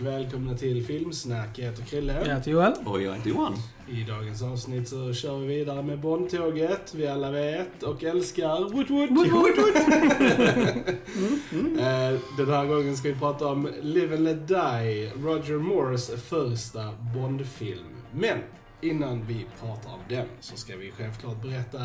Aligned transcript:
Och 0.00 0.06
välkomna 0.06 0.54
till 0.54 0.84
Filmsnack. 0.84 1.58
Jag 1.58 1.64
heter 1.64 1.82
Krille. 1.82 2.22
Jag 2.26 2.34
heter 2.34 2.50
Joel. 2.50 2.72
Och 2.84 3.02
jag 3.02 3.14
heter 3.14 3.30
Johan. 3.30 3.54
I 3.88 4.02
dagens 4.02 4.42
avsnitt 4.42 4.88
så 4.88 5.14
kör 5.14 5.38
vi 5.38 5.46
vidare 5.46 5.82
med 5.82 6.00
Bondtåget, 6.00 6.94
vi 6.94 7.06
alla 7.06 7.30
vet 7.30 7.82
och 7.82 8.04
älskar 8.04 8.72
woot 8.72 8.90
woot. 8.90 9.10
woot, 9.10 9.32
woot. 9.32 9.56
Eh, 11.80 12.18
Den 12.36 12.48
här 12.48 12.66
gången 12.66 12.96
ska 12.96 13.08
vi 13.08 13.14
prata 13.14 13.46
om 13.46 13.68
Live 13.82 14.14
and 14.16 14.24
Let 14.24 14.48
Die, 14.48 15.10
Roger 15.16 15.58
Moores 15.58 16.10
första 16.10 16.92
Bondfilm. 17.14 17.96
Men 18.12 18.38
innan 18.80 19.26
vi 19.26 19.46
pratar 19.60 19.90
om 19.90 20.00
den 20.08 20.26
så 20.40 20.56
ska 20.56 20.76
vi 20.76 20.90
självklart 20.90 21.42
berätta 21.42 21.78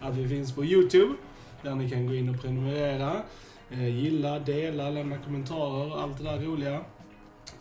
att 0.00 0.16
vi 0.16 0.28
finns 0.28 0.52
på 0.54 0.64
YouTube, 0.64 1.14
där 1.62 1.74
ni 1.74 1.90
kan 1.90 2.06
gå 2.06 2.14
in 2.14 2.28
och 2.28 2.42
prenumerera, 2.42 3.22
eh, 3.70 3.88
gilla, 3.98 4.38
dela, 4.38 4.90
lämna 4.90 5.18
kommentarer, 5.18 6.02
allt 6.02 6.18
det 6.18 6.24
där 6.24 6.38
roliga. 6.38 6.80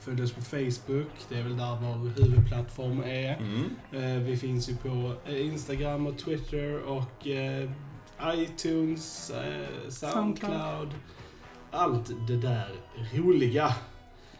Följ 0.06 0.24
oss 0.24 0.32
på 0.32 0.42
Facebook, 0.42 1.08
det 1.30 1.36
är 1.40 1.44
väl 1.44 1.58
där 1.58 1.78
vår 1.82 2.24
huvudplattform 2.24 3.04
är. 3.04 3.38
Mm. 3.38 3.76
Eh, 3.92 4.24
Vi 4.24 4.38
finns 4.38 4.70
ju 4.70 4.76
på 4.76 5.14
eh, 5.26 5.46
Instagram 5.46 6.08
och 6.08 6.18
Twitter 6.18 6.80
och 6.84 7.28
eh, 7.28 7.70
iTunes, 8.36 9.32
Soundcloud. 9.90 10.90
Allt 11.72 12.12
det 12.28 12.38
där 12.38 12.70
roliga. 13.14 13.74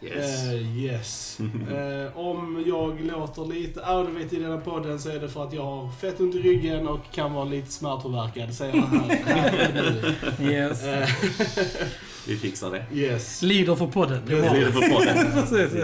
Yes. 0.02 0.46
Eh, 0.46 0.78
yes. 0.78 1.38
Eh, 1.72 2.18
om 2.18 2.64
jag 2.68 3.02
låter 3.06 3.46
lite 3.46 3.80
out 3.80 4.10
of 4.10 4.22
it 4.22 4.34
i 4.34 4.40
denna 4.40 4.58
podden 4.58 5.00
så 5.00 5.10
är 5.10 5.20
det 5.20 5.30
för 5.30 5.44
att 5.44 5.54
jag 5.54 5.64
har 5.66 5.92
fett 5.92 6.20
ont 6.20 6.36
i 6.36 6.40
ryggen 6.42 6.88
och 6.88 7.00
kan 7.12 7.34
vara 7.34 7.46
lite 7.46 7.72
smärtpåverkad, 7.72 8.54
säger 8.54 8.82
han 8.82 9.00
här. 9.00 10.16
Yes. 10.52 10.84
Eh, 10.84 11.10
Vi 12.28 12.38
fixar 12.38 12.72
det. 12.72 12.86
yes. 13.00 13.42
Lider 13.42 13.76
för 13.76 13.88
podden. 13.88 14.22
Det 14.26 14.36
det 14.36 14.42
bra. 14.42 14.82
för 14.82 14.90
podden. 14.90 15.32
Precis, 15.48 15.80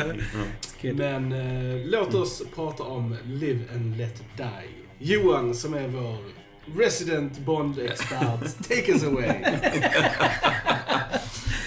ja. 0.82 0.94
Men 0.94 1.32
eh, 1.32 1.86
låt 1.86 2.14
oss 2.14 2.44
prata 2.56 2.84
om 2.84 3.16
Live 3.26 3.60
and 3.76 3.98
Let 3.98 4.24
Die. 4.38 5.14
Johan 5.14 5.56
som 5.56 5.74
är 5.74 5.88
vår 5.88 6.18
resident 6.78 7.40
Bond-expert, 7.40 8.68
take 8.70 8.92
us 8.92 9.04
away. 9.04 9.34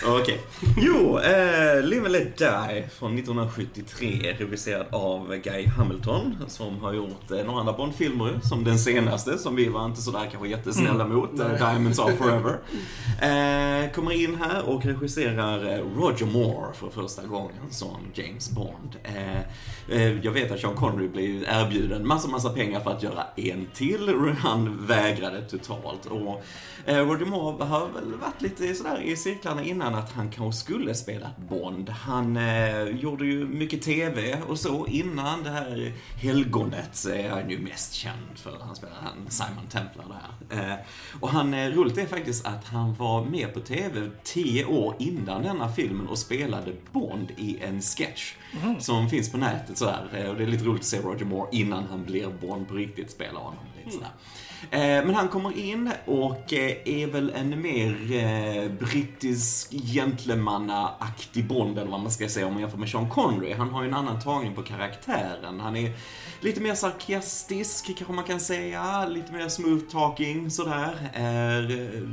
Okej. 0.06 0.41
Jo, 0.77 1.19
eh, 1.19 1.83
Live 1.83 2.05
and 2.05 2.12
Let 2.12 2.38
Die 2.38 2.88
från 2.98 3.14
1973 3.14 4.36
regisserad 4.38 4.86
av 4.91 5.36
Guy 5.36 5.66
Hamilton 5.66 6.36
som 6.48 6.78
har 6.78 6.92
gjort 6.92 7.30
eh, 7.30 7.44
några 7.44 7.60
andra 7.60 7.72
Bond-filmer 7.72 8.41
som 8.42 8.64
den 8.64 8.78
senaste 8.78 9.38
som 9.38 9.56
vi 9.56 9.69
var 9.69 9.84
inte 9.86 10.02
sådär 10.02 10.28
kanske 10.30 10.48
jättesnälla 10.48 11.06
mot, 11.06 11.41
eh. 11.41 11.48
Diamonds 11.48 11.98
Are 11.98 12.16
Forever. 12.16 12.58
Eh, 13.14 13.91
kommer 13.92 14.25
in 14.25 14.38
här 14.42 14.69
och 14.69 14.84
regisserar 14.84 15.72
eh, 15.72 15.84
Roger 15.97 16.27
Moore 16.27 16.75
för 16.75 16.91
första 16.91 17.22
gången 17.22 17.56
som 17.70 17.97
James 18.14 18.50
Bond. 18.50 18.97
Eh, 19.02 19.38
eh, 19.88 20.25
jag 20.25 20.32
vet 20.32 20.52
att 20.52 20.60
Sean 20.60 20.75
Connery 20.75 21.08
blev 21.08 21.44
erbjuden 21.48 22.06
massa, 22.06 22.28
massa 22.28 22.50
pengar 22.50 22.81
för 22.81 22.91
att 22.91 23.03
göra 23.03 23.25
en 23.37 23.66
till. 23.75 24.34
Han 24.38 24.87
vägrade 24.87 25.43
totalt. 25.43 26.06
Och 26.06 26.44
Roger 26.87 27.26
Moore 27.26 27.64
har 27.64 27.81
väl 27.81 28.14
varit 28.20 28.43
lite 28.43 28.75
sådär 28.75 29.00
i 29.04 29.16
cirklarna 29.16 29.64
innan 29.64 29.94
att 29.94 30.12
han 30.12 30.31
kanske 30.31 30.60
skulle 30.60 30.94
spela 30.94 31.31
Bond. 31.49 31.91
Han 31.91 32.37
eh, 32.37 32.82
gjorde 32.82 33.27
ju 33.27 33.47
mycket 33.47 33.82
TV 33.82 34.38
och 34.49 34.59
så 34.59 34.87
innan 34.87 35.43
det 35.43 35.50
här 35.50 35.93
helgonet 36.22 37.06
är 37.06 37.31
han 37.31 37.50
ju 37.50 37.59
mest 37.59 37.94
känd 37.94 38.38
för 38.38 38.59
han 38.60 38.77
spelar 38.77 38.97
han 39.03 39.31
Simon 39.31 39.66
Templar 39.71 40.05
där. 40.49 40.59
Eh, 40.59 40.77
och 41.21 41.28
han, 41.28 41.55
eh, 41.55 41.69
roligt 41.69 41.99
är 41.99 42.06
faktiskt 42.06 42.47
att 42.47 42.65
han 42.65 42.94
var 42.94 43.25
med 43.25 43.55
på 43.55 43.60
TV 43.60 44.10
tio 44.22 44.65
år 44.65 44.97
innan 44.99 45.43
denna 45.43 45.72
filmen 45.72 46.06
och 46.09 46.19
spelade 46.19 46.72
Bond 46.93 47.31
i 47.37 47.59
en 47.61 47.82
sketch 47.82 48.34
som 48.78 49.11
finns 49.11 49.32
på 49.32 49.38
nätet 49.38 49.78
sådär. 49.78 50.09
Eh, 50.12 50.31
och 50.31 50.37
det 50.37 50.43
är 50.43 50.47
lite 50.47 50.65
roligt 50.65 50.81
att 50.81 50.87
se 50.87 51.00
Roger 51.00 51.25
Moore 51.25 51.49
innan 51.53 51.84
han 51.91 52.05
blir 52.05 52.28
Bond 52.41 52.69
på 52.69 52.75
riktigt 52.75 53.11
spela 53.11 53.38
honom. 53.38 53.65
Lite 53.78 53.91
sådär. 53.91 54.09
Eh, 54.09 54.53
Eh, 54.70 54.80
men 54.80 55.14
han 55.14 55.28
kommer 55.28 55.58
in 55.58 55.91
och 56.04 56.52
eh, 56.52 56.76
är 56.84 57.06
väl 57.06 57.32
en 57.34 57.62
mer 57.62 57.97
eh, 58.12 58.70
brittisk 58.70 59.72
gentlemannaaktig 59.72 61.48
Bond, 61.48 61.78
eller 61.78 61.91
vad 61.91 62.00
man 62.00 62.10
ska 62.10 62.28
säga 62.28 62.47
om 62.47 62.52
man 62.52 62.62
jämför 62.62 62.78
med 62.78 62.88
Sean 62.88 63.10
Connery. 63.10 63.52
Han 63.52 63.70
har 63.70 63.82
ju 63.82 63.88
en 63.88 63.94
annan 63.94 64.20
tagning 64.20 64.54
på 64.54 64.62
karaktären. 64.62 65.60
Han 65.60 65.76
är 65.76 65.92
lite 66.41 66.60
mer 66.60 66.75
sarkastisk, 66.75 67.86
kanske 67.86 68.12
man 68.12 68.25
kan 68.25 68.41
säga. 68.41 69.06
Lite 69.06 69.32
mer 69.32 69.48
smooth 69.48 69.84
talking, 69.91 70.50
sådär. 70.50 70.94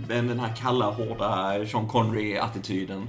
Än 0.10 0.28
den 0.28 0.40
här 0.40 0.56
kalla, 0.56 0.92
hårda 0.92 1.54
Sean 1.66 1.88
Connery-attityden. 1.88 3.08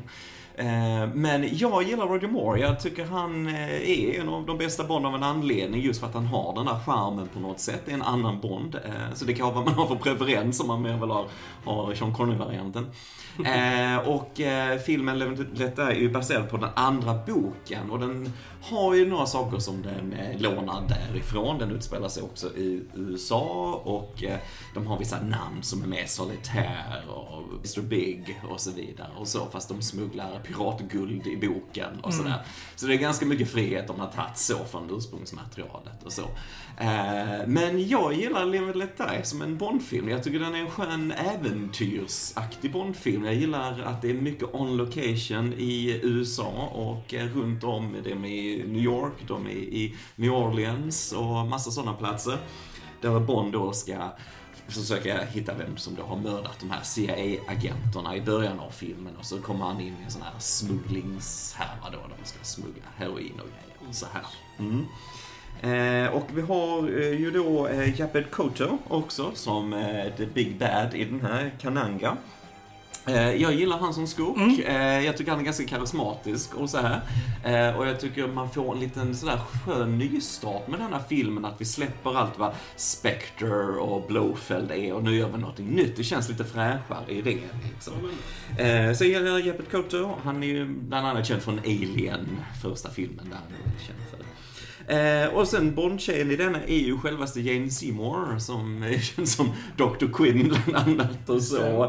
Eh, 0.57 1.09
Men 1.15 1.49
jag 1.57 1.83
gillar 1.83 2.07
Roger 2.07 2.29
Moore. 2.29 2.61
Jag 2.61 2.81
tycker 2.81 3.05
han 3.05 3.47
eh, 3.47 3.91
är 3.91 4.21
en 4.21 4.29
av 4.29 4.47
de 4.47 4.59
bästa 4.59 4.85
Bond 4.85 5.07
av 5.07 5.15
en 5.15 5.23
anledning 5.23 5.81
just 5.81 6.01
för 6.01 6.07
att 6.07 6.15
han 6.15 6.27
har 6.27 6.55
den 6.55 6.67
där 6.67 6.79
charmen 6.87 7.29
på 7.35 7.41
något 7.41 7.61
sätt. 7.61 7.83
Det 7.85 7.91
är 7.91 7.95
en 7.95 8.03
annan 8.03 8.41
Bond. 8.41 8.75
Eh, 8.75 9.15
Så 9.15 9.25
det 9.25 9.35
kan 9.35 9.47
vara 9.47 9.55
vad 9.55 9.65
man 9.65 9.75
har 9.75 9.87
för 9.87 9.95
preferens 9.95 10.61
om 10.61 10.67
man 10.67 10.83
mer 10.83 10.97
vill 10.97 11.11
ha, 11.11 11.27
ha 11.65 11.95
Sean 11.95 12.15
Connery-varianten. 12.15 12.87
Och 14.07 14.41
filmen 14.87 15.19
Let 15.19 15.77
Die 15.77 15.83
är 15.83 15.95
ju 15.95 16.11
baserad 16.11 16.51
på 16.51 16.57
den 16.57 16.71
andra 16.75 17.15
boken 17.27 17.91
och 17.91 17.99
den 17.99 18.33
har 18.63 18.95
ju 18.95 19.09
några 19.09 19.27
saker 19.27 19.59
som 19.59 19.83
den 19.83 20.15
lånar 20.39 20.83
därifrån. 20.89 21.59
Den 21.59 21.71
utspelar 21.71 22.09
sig 22.09 22.23
också 22.23 22.47
i 22.57 22.83
USA 22.95 23.81
och 23.85 24.25
de 24.75 24.87
har 24.87 24.99
vissa 24.99 25.21
namn 25.21 25.63
som 25.63 25.83
är 25.83 25.87
med 25.87 26.11
Solitaire 26.11 27.03
och 27.09 27.43
Mr 27.53 27.81
Big 27.81 28.41
och 28.51 28.61
så 28.61 28.71
vidare 28.71 29.09
och 29.19 29.29
så 29.29 29.47
fast 29.53 29.69
de 29.69 29.83
smugglar 29.83 30.41
piratguld 30.47 31.27
i 31.27 31.37
boken 31.37 32.01
och 32.03 32.15
sådär. 32.15 32.43
Så 32.77 32.87
det 32.87 32.95
är 32.95 32.99
ganska 32.99 33.27
mycket 33.27 33.51
frihet 33.51 33.87
de 33.87 34.01
har 34.01 34.07
tagit 34.07 34.39
så 34.39 34.65
från 34.65 34.91
ursprungsmaterialet 34.97 36.03
och 36.05 36.13
så. 36.13 36.23
Eh, 36.79 37.47
Men 37.47 37.89
jag 37.89 38.13
gillar 38.15 38.45
Live 38.45 38.67
and 38.67 38.77
Let 38.77 38.97
Die 38.99 39.25
som 39.25 39.43
en 39.43 39.57
Bondfilm. 39.59 40.09
Jag 40.09 40.25
tycker 40.25 40.39
den 40.39 40.55
är 40.55 40.59
en 40.59 40.71
skön 40.71 41.13
äventyrsaktig 41.13 42.73
Bondfilm. 42.73 43.25
Jag 43.25 43.35
gillar 43.35 43.81
att 43.81 44.03
det 44.03 44.11
är 44.11 44.15
mycket 44.15 44.55
on 44.55 44.77
location 44.77 45.53
i 45.59 46.01
USA 46.03 46.71
och 46.73 47.15
eh, 47.15 47.27
runt 47.27 47.65
om. 47.65 47.97
De 48.05 48.25
är 48.25 48.29
i 48.29 48.65
New 48.69 48.83
York, 48.83 49.15
de 49.27 49.47
är 49.47 49.51
i 49.51 49.95
New 50.17 50.33
Orleans 50.33 51.13
och 51.13 51.47
massa 51.47 51.71
sådana 51.71 51.93
platser. 51.93 52.39
Där 53.01 53.21
Bond 53.21 53.53
då 53.53 53.73
ska 53.73 54.13
försöka 54.69 55.25
hitta 55.25 55.55
vem 55.55 55.77
som 55.77 55.95
då 55.95 56.03
har 56.03 56.17
mördat 56.17 56.61
de 56.61 56.71
här 56.71 56.83
CIA-agenterna 56.83 58.17
i 58.17 58.21
början 58.21 58.61
av 58.61 58.71
filmen 58.71 59.17
och 59.17 59.25
så 59.25 59.39
kommer 59.39 59.65
han 59.65 59.81
in 59.81 59.97
i 60.01 60.05
en 60.05 60.11
sån 60.11 60.23
här 60.23 60.39
smugglingshärva 60.39 61.91
då, 61.93 61.99
där 61.99 62.17
de 62.23 62.29
ska 62.29 62.39
smuggla 62.43 62.83
heroin 62.97 63.41
och 63.41 63.49
grejer 63.49 63.89
och 63.89 63.95
så 63.95 64.07
här. 64.13 64.27
Mm. 64.59 64.87
Eh, 65.63 66.15
och 66.15 66.27
vi 66.35 66.43
har 66.43 67.01
eh, 67.01 67.21
ju 67.21 67.31
då 67.31 67.67
eh, 67.67 68.01
Japed 68.01 68.31
Koto 68.31 68.79
också 68.89 69.31
som 69.35 69.73
eh, 69.73 70.17
the 70.17 70.27
big 70.27 70.59
bad 70.59 70.95
i 70.95 71.05
den 71.05 71.21
här 71.21 71.53
Kananga. 71.61 72.17
Eh, 73.07 73.35
jag 73.35 73.55
gillar 73.55 73.79
han 73.79 73.95
som 73.95 74.07
skurk. 74.07 74.59
Eh, 74.59 75.05
jag 75.05 75.17
tycker 75.17 75.31
han 75.31 75.41
är 75.41 75.45
ganska 75.45 75.65
karismatisk 75.65 76.55
och 76.55 76.71
så 76.71 76.79
här. 76.79 77.01
Eh, 77.45 77.77
och 77.77 77.87
jag 77.87 78.01
tycker 78.01 78.27
man 78.27 78.51
får 78.51 78.75
en 78.75 78.81
liten 78.81 79.17
sådär 79.17 79.39
skön 79.65 79.99
nystart 79.99 80.69
med 80.69 80.81
den 80.81 80.93
här 80.93 81.03
filmen. 81.09 81.45
Att 81.45 81.61
vi 81.61 81.65
släpper 81.65 82.19
allt 82.19 82.39
vad 82.39 82.53
Spectre 82.77 83.65
och 83.65 84.07
Blofeld 84.09 84.71
är 84.71 84.93
och 84.93 85.05
nu 85.05 85.17
gör 85.17 85.29
vi 85.29 85.39
någonting 85.39 85.67
nytt. 85.67 85.97
Det 85.97 86.05
känns 86.05 86.29
lite 86.29 86.45
fräschare 86.45 87.05
i 87.09 87.23
det. 87.23 87.41
Liksom. 87.73 87.93
Eh, 88.59 88.93
så 88.93 89.05
jag 89.05 89.41
gillar 89.41 89.71
Koto. 89.71 90.15
Han 90.25 90.43
är 90.43 90.47
ju 90.47 90.65
bland 90.67 91.07
annat 91.07 91.27
känd 91.27 91.43
från 91.43 91.59
Alien, 91.59 92.29
första 92.63 92.91
filmen 92.91 93.31
där 93.31 93.37
han 93.37 93.73
är 93.75 93.87
känd 93.87 93.99
för. 94.11 94.32
Eh, 94.87 95.35
och 95.35 95.49
sen 95.49 95.75
Bond-tjejen 95.75 96.31
i 96.31 96.37
denna 96.37 96.59
är 96.67 96.79
ju 96.79 96.99
självaste 96.99 97.41
Jane 97.41 97.71
Seymour 97.71 98.39
som 98.39 98.85
känd 99.03 99.29
som 99.29 99.53
Dr. 99.77 100.13
Quinn 100.13 100.57
bland 100.67 100.89
annat 101.01 101.29
och 101.29 101.43
så. 101.43 101.85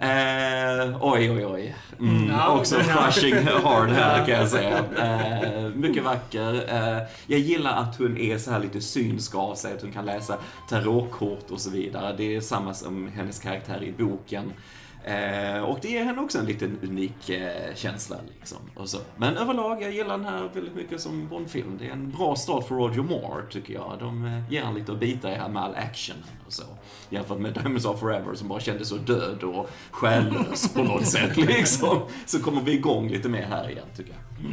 Eh, 0.00 0.96
oj, 1.00 1.30
oj, 1.30 1.46
oj. 1.46 1.74
Mm, 2.00 2.30
Ja, 2.30 2.58
också 2.58 2.76
crushing 2.76 3.34
hard 3.64 3.88
här 3.90 4.26
kan 4.26 4.34
jag 4.34 4.48
säga. 4.48 4.84
Eh, 4.98 5.68
mycket 5.74 6.04
vacker. 6.04 6.54
Eh, 6.68 7.02
jag 7.26 7.40
gillar 7.40 7.76
att 7.76 7.96
hon 7.96 8.16
är 8.18 8.38
så 8.38 8.50
här 8.50 8.60
lite 8.60 8.80
synsk 8.80 9.34
av 9.34 9.54
sig, 9.54 9.72
att 9.72 9.82
hon 9.82 9.92
kan 9.92 10.04
läsa 10.06 10.38
tarotkort 10.68 11.50
och 11.50 11.60
så 11.60 11.70
vidare. 11.70 12.14
Det 12.16 12.36
är 12.36 12.40
samma 12.40 12.74
som 12.74 13.08
hennes 13.14 13.38
karaktär 13.38 13.82
i 13.82 13.92
boken. 14.04 14.52
Eh, 15.06 15.58
och 15.62 15.78
det 15.82 15.88
ger 15.88 16.04
henne 16.04 16.20
också 16.20 16.38
en 16.38 16.46
liten 16.46 16.78
unik 16.82 17.30
eh, 17.30 17.74
känsla. 17.74 18.16
Liksom, 18.38 18.58
och 18.76 18.88
så. 18.88 18.98
Men 19.16 19.36
överlag, 19.36 19.82
jag 19.82 19.92
gillar 19.92 20.18
den 20.18 20.26
här 20.26 20.48
väldigt 20.54 20.74
mycket 20.74 21.00
som 21.00 21.28
Bondfilm. 21.28 21.76
Det 21.78 21.86
är 21.86 21.90
en 21.92 22.10
bra 22.10 22.36
start 22.36 22.68
för 22.68 22.74
Roger 22.74 23.02
Moore, 23.02 23.42
tycker 23.50 23.74
jag. 23.74 23.92
De 24.00 24.24
eh, 24.24 24.52
ger 24.52 24.62
han 24.62 24.74
lite 24.74 24.92
att 24.92 25.00
bita 25.00 25.32
i 25.32 25.34
här 25.34 25.48
med 25.48 25.62
all 25.62 25.74
action 25.74 26.16
och 26.46 26.52
så. 26.52 26.62
Jämfört 27.10 27.38
med 27.38 27.54
Diamonds 27.54 27.84
of 27.84 28.00
Forever 28.00 28.34
som 28.34 28.48
bara 28.48 28.60
kändes 28.60 28.88
så 28.88 28.96
död 28.96 29.42
och 29.42 29.70
själlös 29.90 30.72
på 30.74 30.82
något 30.82 31.06
sätt. 31.06 31.36
Liksom. 31.36 32.00
Så 32.26 32.40
kommer 32.42 32.60
vi 32.62 32.72
igång 32.72 33.08
lite 33.08 33.28
mer 33.28 33.42
här 33.42 33.70
igen, 33.70 33.86
tycker 33.96 34.12
jag. 34.12 34.50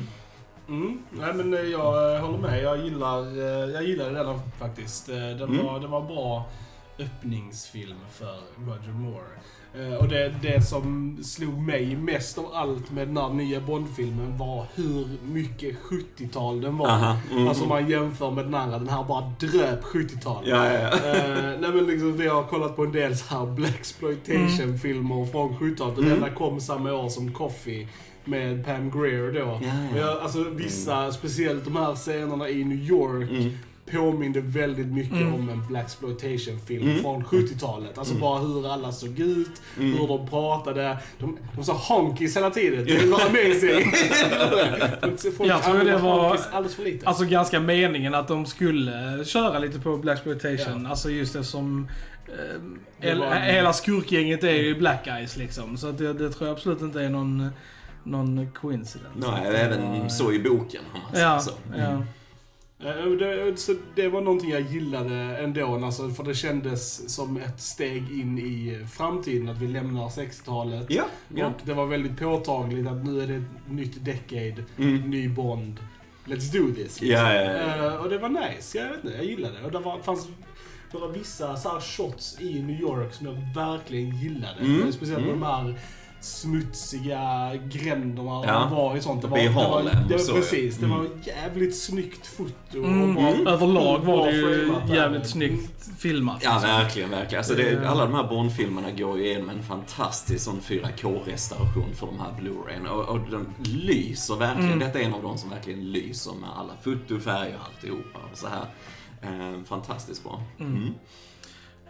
Mm. 0.76 1.00
Nej 1.12 1.34
men 1.34 1.54
eh, 1.54 1.60
jag 1.60 2.16
eh, 2.16 2.22
håller 2.22 2.38
med. 2.38 2.64
Jag 2.64 2.78
gillar, 2.84 3.38
eh, 3.38 3.70
jag 3.74 3.84
gillade 3.84 4.12
den 4.24 4.40
faktiskt. 4.60 5.10
Eh, 5.10 5.16
Den, 5.16 5.42
Mm. 5.42 5.66
var, 5.66 5.80
den 5.80 5.92
var 5.92 6.02
bra 6.02 6.46
öppningsfilm 7.04 7.98
för 8.12 8.36
Roger 8.66 8.94
Moore. 8.94 9.32
Eh, 9.74 9.94
Och 9.98 10.08
det, 10.08 10.34
det 10.42 10.62
som 10.62 11.18
slog 11.24 11.58
mig 11.58 11.96
mest 11.96 12.38
av 12.38 12.46
allt 12.54 12.92
med 12.92 13.08
den 13.08 13.18
här 13.18 13.30
nya 13.30 13.62
Bond-filmen 13.62 14.38
var 14.38 14.66
hur 14.76 15.08
mycket 15.24 15.76
70-tal 15.80 16.62
den 16.62 16.78
var. 16.78 16.88
Aha, 16.90 17.18
mm, 17.32 17.48
Alltså 17.48 17.64
mm. 17.64 17.70
man 17.84 17.90
jämför 17.90 18.32
med 18.32 18.46
den 18.46 18.56
andra, 18.56 18.80
den 18.80 18.90
här 18.90 19.04
bara 19.04 19.34
dröp 19.40 19.84
70-tal. 19.84 20.44
Ja, 20.48 20.66
ja, 20.74 20.74
ja. 20.74 21.10
Eh, 21.16 21.60
nej 21.60 21.72
men 21.74 21.86
liksom, 21.86 22.18
vi 22.18 22.28
har 22.28 22.44
kollat 22.44 22.76
på 22.76 22.84
en 22.84 22.92
del 22.92 23.18
så 23.18 23.36
här 23.36 23.46
Blaxploitation-filmer 23.46 25.26
från 25.26 25.56
70-talet. 25.58 25.98
och 25.98 26.04
Mm. 26.04 26.20
Denna 26.20 26.30
kom 26.34 26.60
samma 26.62 26.94
år 26.94 27.10
som 27.10 27.34
Coffee 27.34 27.88
med 28.26 28.66
Pam 28.66 28.92
Grier 28.92 29.32
då. 29.32 29.40
Ja, 29.40 29.60
ja. 29.62 29.92
Och 29.94 29.98
jag, 30.00 30.22
alltså 30.22 30.44
vissa, 30.44 31.12
speciellt 31.12 31.66
de 31.66 31.76
här 31.76 31.96
scenerna 31.96 32.50
i 32.50 32.64
New 32.64 32.78
York, 32.90 33.30
Mm. 33.30 33.52
Påminde 33.92 34.42
väldigt 34.42 34.88
mycket 34.88 35.14
Mm. 35.22 35.34
om 35.34 35.50
en 35.50 35.68
Blaxploitation-film 35.68 36.90
Mm. 36.90 37.02
från 37.02 37.24
70-talet. 37.24 37.98
Alltså 37.98 38.14
bara 38.16 38.40
hur 38.40 38.74
alla 38.74 38.92
såg 38.92 39.20
ut, 39.20 39.62
Mm. 39.80 39.98
hur 40.00 40.08
de 40.08 40.28
pratade. 40.28 40.98
De, 41.20 41.38
de 41.56 41.64
sa 41.64 41.74
honkis 41.74 42.38
hela 42.38 42.50
tiden. 42.50 42.86
Det 42.86 43.06
var 43.06 43.22
amazing. 43.22 43.92
Folk 45.38 45.50
Jag 45.50 45.64
tror 45.64 45.80
det 45.84 45.98
var- 45.98 46.38
alldeles 46.52 46.76
för 46.76 46.84
lite. 46.84 47.08
Alltså 47.08 47.26
ganska 47.26 47.60
meningen 47.60 48.16
att 48.16 48.28
de 48.28 48.46
skulle 48.46 49.26
köra 49.26 49.60
lite 49.60 49.80
på 49.80 49.98
Blaxploitation. 49.98 50.86
Alltså 50.86 51.10
just 51.10 51.34
det 51.34 51.44
som... 51.44 51.88
Eh, 52.28 52.62
Det 53.02 53.16
var- 53.16 53.36
hela- 53.36 53.74
skurkgänget 53.74 54.44
är 54.44 54.50
ju 54.56 54.76
Black 54.76 55.08
Eyes 55.08 55.38
liksom. 55.38 55.78
Så 55.78 55.92
det, 55.92 56.14
det 56.14 56.30
tror 56.30 56.48
jag 56.50 56.56
absolut 56.58 56.82
inte 56.82 57.02
är 57.02 57.10
någon, 57.10 57.50
någon 58.04 58.52
coincidence. 58.52 59.32
Nej, 59.32 59.52
det 59.52 59.58
även 59.58 60.00
var- 60.02 60.10
så 60.10 60.32
i 60.34 60.40
boken, 60.40 60.82
om 60.94 61.00
man 61.04 61.12
säger 61.14 61.26
Ja, 61.28 61.40
så. 61.40 61.52
ja. 61.78 62.04
Eh, 62.86 63.06
Det, 63.06 63.60
så 63.60 63.76
det 63.96 64.08
var 64.08 64.22
någonting 64.22 64.50
jag 64.50 64.62
gillade 64.62 65.16
ändå, 65.38 65.76
alltså, 65.86 66.10
för 66.10 66.24
det 66.24 66.34
kändes 66.36 67.10
som 67.16 67.38
ett 67.38 67.62
steg 67.62 68.12
in 68.12 68.40
i 68.40 68.86
framtiden, 68.92 69.50
att 69.50 69.58
vi 69.58 69.68
lämnar 69.68 70.10
60-talet. 70.10 70.86
Ja, 70.90 71.04
ja. 71.36 71.46
Och 71.48 71.54
det 71.64 71.74
var 71.74 71.86
väldigt 71.86 72.20
påtagligt 72.20 72.88
att 72.88 73.06
nu 73.06 73.22
är 73.24 73.28
det 73.28 73.36
ett 73.36 73.70
nytt 73.70 74.06
decade, 74.06 74.64
Mm. 74.78 75.10
ny 75.10 75.30
Bond. 75.30 75.80
Let's 76.26 76.54
do 76.60 76.74
this. 76.76 77.02
Ja, 77.02 77.34
ja, 77.34 77.42
ja. 77.42 77.86
Eh, 77.88 77.96
och 77.96 78.10
det 78.10 78.18
var 78.18 78.30
nice, 78.30 78.78
jag 78.78 78.90
vet 78.90 79.04
inte, 79.04 79.18
jag 79.18 79.26
gillade 79.26 79.60
det. 79.60 79.66
Och 79.66 79.72
det 79.72 79.80
var, 79.80 80.00
fanns 80.00 80.28
några 80.94 81.08
vissa 81.08 81.58
så 81.58 81.80
shots 81.80 82.42
i 82.42 82.62
New 82.62 82.82
York 82.82 83.14
som 83.14 83.26
jag 83.28 83.36
verkligen 83.56 84.18
gillade. 84.18 84.60
Mm, 84.60 84.92
Speciellt 84.92 85.24
mm. 85.24 85.40
de 85.40 85.46
här 85.46 85.76
smutsiga 86.22 87.52
gränderna 87.70 88.44
Ja, 88.46 88.60
de 88.60 88.72
var 88.76 88.98
i 88.98 89.02
sånt. 89.02 89.22
Det 89.22 89.28
var, 89.28 89.38
i 89.38 89.44
det 89.48 89.50
var, 89.50 89.84
det 89.84 89.90
och 90.06 90.12
var 90.12 90.18
så, 90.18 90.34
precis, 90.34 90.78
ja. 90.82 90.88
det 90.88 90.94
var 90.94 91.00
Mm. 91.00 91.12
jävligt 91.24 91.78
snyggt 91.78 92.28
foto. 92.28 92.78
Mm. 92.78 93.18
Och 93.18 93.24
bara, 93.44 93.52
Överlag 93.54 94.00
var 94.00 94.26
det 94.28 94.32
ju 94.38 94.74
jävligt 94.96 95.28
snyggt 95.30 95.90
filmat. 96.00 96.42
Ja, 96.44 96.54
liksom. 96.54 96.70
verkligen, 96.70 97.10
verkligen. 97.10 97.38
Alltså 97.40 97.54
det, 97.56 97.70
Eh. 97.72 97.92
alla 97.92 98.06
de 98.06 98.14
här 98.14 98.24
Bond-filmerna 98.28 98.92
går 98.92 99.18
ju 99.18 99.26
igenom 99.26 99.50
en 99.50 99.64
fantastisk 99.64 100.44
sån 100.46 100.60
4K-restauration 100.62 101.96
för 101.96 102.08
de 102.08 102.20
här 102.20 102.32
Blu-rayen. 102.42 102.88
Och, 102.88 103.10
och 103.10 103.20
de 103.32 103.48
lyser 103.64 104.36
verkligen. 104.36 104.68
Mm. 104.72 104.80
Detta 104.80 105.00
är 105.00 105.04
en 105.04 105.14
av 105.14 105.22
de 105.24 105.38
som 105.38 105.50
verkligen 105.50 105.92
lyser 105.92 106.32
med 106.34 106.50
alla 106.58 106.74
fotofärger 106.84 107.56
och 107.60 107.66
alltihopa. 107.66 108.20
Och 108.32 108.38
så 108.38 108.48
här. 108.48 108.66
Eh, 109.24 109.64
fantastiskt 109.66 110.24
bra. 110.24 110.42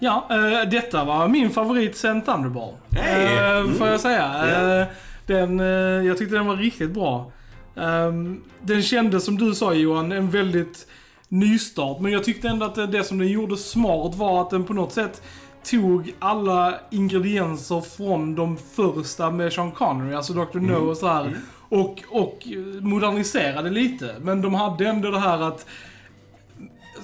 Mm. 0.02 0.14
Ja, 0.14 0.28
eh, 0.62 0.70
detta 0.70 1.04
var 1.04 1.28
min 1.28 1.50
favorit 1.50 1.98
sen 1.98 2.22
Thunderball. 2.22 2.74
Hey! 2.92 3.36
Eh, 3.38 3.58
Mm. 3.62 3.74
Får 3.76 3.88
jag 3.88 4.00
säga. 4.00 4.32
Ja. 4.50 4.82
Eh, 4.82 4.88
den, 5.26 5.60
eh, 5.60 5.66
jag 6.08 6.18
tyckte 6.18 6.36
den 6.36 6.46
var 6.48 6.56
riktigt 6.56 6.92
bra. 6.92 7.32
Ehm, 7.76 8.42
den 8.62 8.82
kändes 8.82 9.26
som 9.26 9.38
du 9.38 9.56
sa 9.56 9.74
Johan, 9.74 10.12
en 10.12 10.30
väldigt 10.30 10.88
nystart. 11.28 12.00
Men 12.00 12.12
jag 12.12 12.24
tyckte 12.24 12.48
ändå 12.48 12.66
att 12.66 12.92
det, 12.92 13.04
som 13.04 13.18
den 13.18 13.28
gjorde 13.28 13.58
smart 13.58 14.16
var 14.16 14.42
att 14.42 14.50
den 14.50 14.64
på 14.64 14.74
något 14.74 14.94
sätt 14.94 15.22
tog 15.64 16.14
alla 16.20 16.74
ingredienser 16.92 17.82
från 17.82 18.36
de 18.36 18.58
första 18.76 19.32
med 19.32 19.54
Sean 19.54 19.72
Connery, 19.72 20.16
alltså 20.16 20.34
Dr. 20.34 20.60
No 20.60 20.90
och 20.90 20.98
så 20.98 21.08
här. 21.08 21.36
Och, 21.70 22.04
och 22.10 22.48
moderniserade 22.82 23.70
lite. 23.70 24.16
Men 24.22 24.42
de 24.42 24.54
hade 24.54 24.88
ändå 24.88 25.12
det 25.12 25.20
här 25.20 25.42
att 25.42 25.66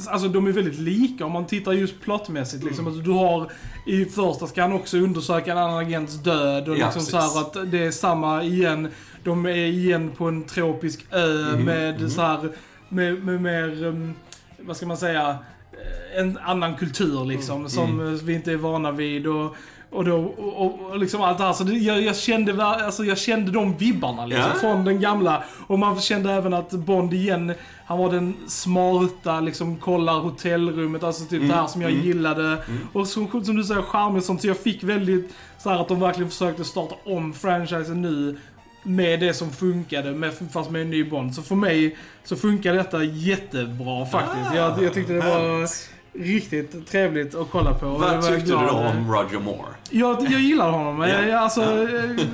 Alltså 0.07 0.27
de 0.27 0.47
är 0.47 0.51
väldigt 0.51 0.79
lika 0.79 1.25
om 1.25 1.31
man 1.31 1.45
tittar 1.45 1.71
just 1.71 2.01
plottmässigt. 2.01 2.63
Liksom. 2.63 2.87
Alltså, 2.87 3.01
du 3.01 3.11
har, 3.11 3.51
I 3.85 4.05
första 4.05 4.47
ska 4.47 4.61
han 4.61 4.73
också 4.73 4.97
undersöka 4.97 5.51
en 5.51 5.57
annan 5.57 5.77
agents 5.85 6.13
död. 6.15 6.69
Och 6.69 6.77
Ja, 6.77 6.85
liksom 6.85 7.01
så 7.01 7.17
här 7.17 7.39
att 7.41 7.71
det 7.71 7.85
är 7.85 7.91
samma 7.91 8.43
igen. 8.43 8.87
De 9.23 9.45
är 9.45 9.55
igen 9.55 10.11
på 10.17 10.25
en 10.27 10.43
tropisk 10.43 11.05
ö 11.11 11.51
Mhm, 11.53 11.65
med 11.65 12.11
så 12.11 12.21
här 12.21 12.49
med, 12.89 13.25
med 13.25 13.41
mer, 13.41 13.83
um, 13.85 14.13
vad 14.59 14.77
ska 14.77 14.85
man 14.85 14.97
säga, 14.97 15.29
eh, 15.29 16.19
en 16.21 16.37
annan 16.37 16.75
kultur 16.75 17.25
liksom. 17.25 17.69
Som 17.69 17.99
Mm. 17.99 18.17
vi 18.25 18.33
inte 18.33 18.51
är 18.51 18.57
vana 18.57 18.91
vid. 18.91 19.27
Och, 19.27 19.55
och, 19.89 20.05
då, 20.05 20.15
och, 20.15 20.65
och, 20.65 20.79
och 20.91 20.99
liksom 20.99 21.21
allt 21.21 21.37
det 21.37 21.43
här. 21.43 21.53
Så 21.53 21.63
det, 21.63 21.73
jag, 21.73 22.01
jag, 22.01 22.15
kände, 22.15 22.65
alltså 22.65 23.03
jag 23.05 23.17
kände 23.17 23.51
de 23.51 23.77
vibbarna 23.77 24.25
liksom, 24.25 24.51
Ja. 24.53 24.59
från 24.59 24.85
den 24.85 25.01
gamla. 25.01 25.43
Och 25.67 25.79
man 25.79 25.99
kände 26.01 26.31
även 26.33 26.53
att 26.53 26.71
Bond 26.71 27.13
igen, 27.13 27.53
han 27.85 27.97
var 27.97 28.11
den 28.11 28.35
smarta, 28.47 29.39
liksom 29.39 29.77
kollar 29.77 30.19
hotellrummet, 30.19 31.03
alltså 31.03 31.23
typ 31.23 31.37
Mm, 31.37 31.47
det 31.49 31.55
här 31.55 31.67
som 31.67 31.81
jag 31.81 31.91
mm. 31.91 32.05
gillade. 32.05 32.57
Och 32.93 33.07
som, 33.07 33.43
som 33.43 33.55
du 33.55 33.63
säger, 33.63 33.81
charmigt 33.81 34.25
sånt. 34.25 34.41
Så 34.41 34.47
jag 34.47 34.57
fick 34.57 34.83
väldigt, 34.83 35.35
så 35.57 35.69
här 35.69 35.81
att 35.81 35.87
de 35.87 35.99
verkligen 35.99 36.29
försökte 36.29 36.63
starta 36.63 36.95
om 37.05 37.33
franchisen 37.33 38.01
nu. 38.01 38.37
Med 38.83 39.19
det 39.19 39.33
som 39.33 39.51
funkade, 39.51 40.11
med, 40.11 40.33
fast 40.51 40.71
med 40.71 40.81
en 40.81 40.89
ny 40.89 41.03
Bond. 41.03 41.35
Så 41.35 41.41
för 41.41 41.55
mig 41.55 41.97
så 42.23 42.35
funkar 42.35 42.73
detta 42.73 43.03
jättebra 43.03 44.05
faktiskt. 44.05 44.55
jag, 44.55 44.83
jag 44.83 44.93
tyckte 44.93 45.13
det 45.13 45.19
var 45.19 45.39
härligt. 45.39 45.89
Riktigt 46.19 46.87
trevligt 46.91 47.35
att 47.35 47.47
kolla 47.51 47.73
på. 47.73 47.85
det 47.85 47.91
Vad 47.91 48.21
tyckte 48.27 48.45
du 48.51 48.55
då 48.55 48.69
om 48.69 49.11
Roger 49.13 49.39
Moore? 49.39 49.69
jag, 49.89 50.21
jag 50.31 50.41
gillar 50.41 50.71
honom. 50.71 51.01
Ja. 51.01 51.07
Jag, 51.21 51.31
alltså, 51.43 51.61
eh, 51.61 52.25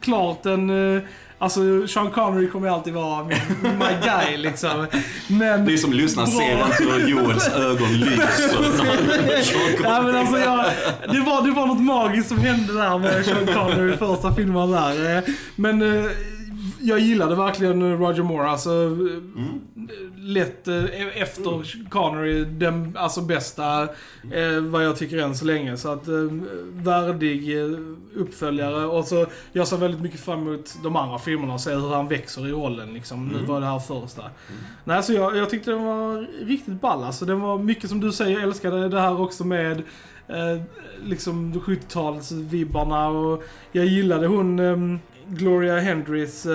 klart 0.00 0.46
en... 0.46 0.96
eh, 0.96 1.02
Alltså, 1.40 1.86
Sean 1.86 2.10
Connery 2.10 2.48
kommer 2.48 2.68
alltid 2.68 2.92
vara 2.94 3.24
min, 3.24 3.38
my 3.62 3.86
guy 4.04 4.36
liksom. 4.36 4.86
Men... 5.28 5.64
Ni 5.64 5.78
som 5.78 5.92
lyssnar 5.92 6.24
Bra. 6.26 6.76
ser 6.76 6.84
hur 7.00 7.08
Joels 7.08 7.48
ögon 7.54 7.92
lyser. 7.92 9.82
Ja, 9.84 10.02
men 10.02 10.16
alltså 10.16 10.38
jag, 10.38 10.64
det, 11.12 11.20
var, 11.20 11.42
det 11.46 11.50
var 11.50 11.66
något 11.66 11.80
magiskt 11.82 12.28
som 12.28 12.38
hände 12.38 12.72
där 12.72 12.98
med 12.98 13.24
Sean 13.24 13.46
Connery 13.46 13.94
i 13.94 13.96
första 13.96 14.34
filmen 14.34 14.70
där. 14.70 15.16
Eh, 15.16 15.22
Men 15.56 15.82
jag 16.80 16.98
gillade 16.98 17.34
verkligen 17.34 17.98
Roger 17.98 18.22
Moore. 18.22 18.48
Alltså, 18.50 18.70
Mm. 18.70 19.60
lätt 20.16 20.68
eh, 20.68 21.22
efter 21.22 21.88
Connery 21.90 22.44
den 22.44 22.96
alltså 22.96 23.20
bästa 23.20 23.82
eh, 24.32 24.60
vad 24.60 24.84
jag 24.84 24.96
tycker 24.96 25.18
än 25.18 25.36
så 25.36 25.44
länge. 25.44 25.76
Så 25.76 25.92
att 25.92 26.08
eh, 26.08 26.14
värdig 26.72 27.58
eh, 27.60 27.78
uppföljare. 28.16 28.84
Och 28.86 29.04
så 29.04 29.26
jag 29.52 29.68
ser 29.68 29.76
väldigt 29.76 30.00
mycket 30.00 30.20
fram 30.20 30.38
emot 30.48 30.74
de 30.82 30.96
andra 30.96 31.18
filmerna 31.18 31.54
och 31.54 31.60
se 31.60 31.74
hur 31.74 31.94
han 31.94 32.08
växer 32.08 32.46
i 32.48 32.50
rollen. 32.52 32.92
Liksom. 32.92 33.28
Nu 33.28 33.44
var 33.46 33.60
det 33.60 33.66
här 33.66 33.78
första. 33.78 34.22
Nej, 34.84 35.02
så 35.02 35.12
jag, 35.12 35.36
jag 35.36 35.50
tyckte 35.50 35.70
den 35.70 35.84
var 35.84 36.26
riktigt 36.46 36.80
ball. 36.80 37.04
Alltså, 37.04 37.24
den 37.24 37.40
var 37.40 37.58
mycket 37.58 37.90
som 37.90 38.00
du 38.00 38.12
säger, 38.12 38.32
jag 38.32 38.42
älskade 38.42 38.88
det 38.88 39.00
här 39.00 39.20
också 39.20 39.44
med 39.44 39.82
eh, 40.28 40.62
liksom 41.04 41.52
70-talsvibbarna 41.54 43.08
och 43.08 43.42
jag 43.72 43.86
gillade 43.86 44.26
hon 44.26 44.58
ehm, 44.58 44.98
Gloria 45.30 45.78
Hendrys 45.80 46.46
eh, 46.46 46.52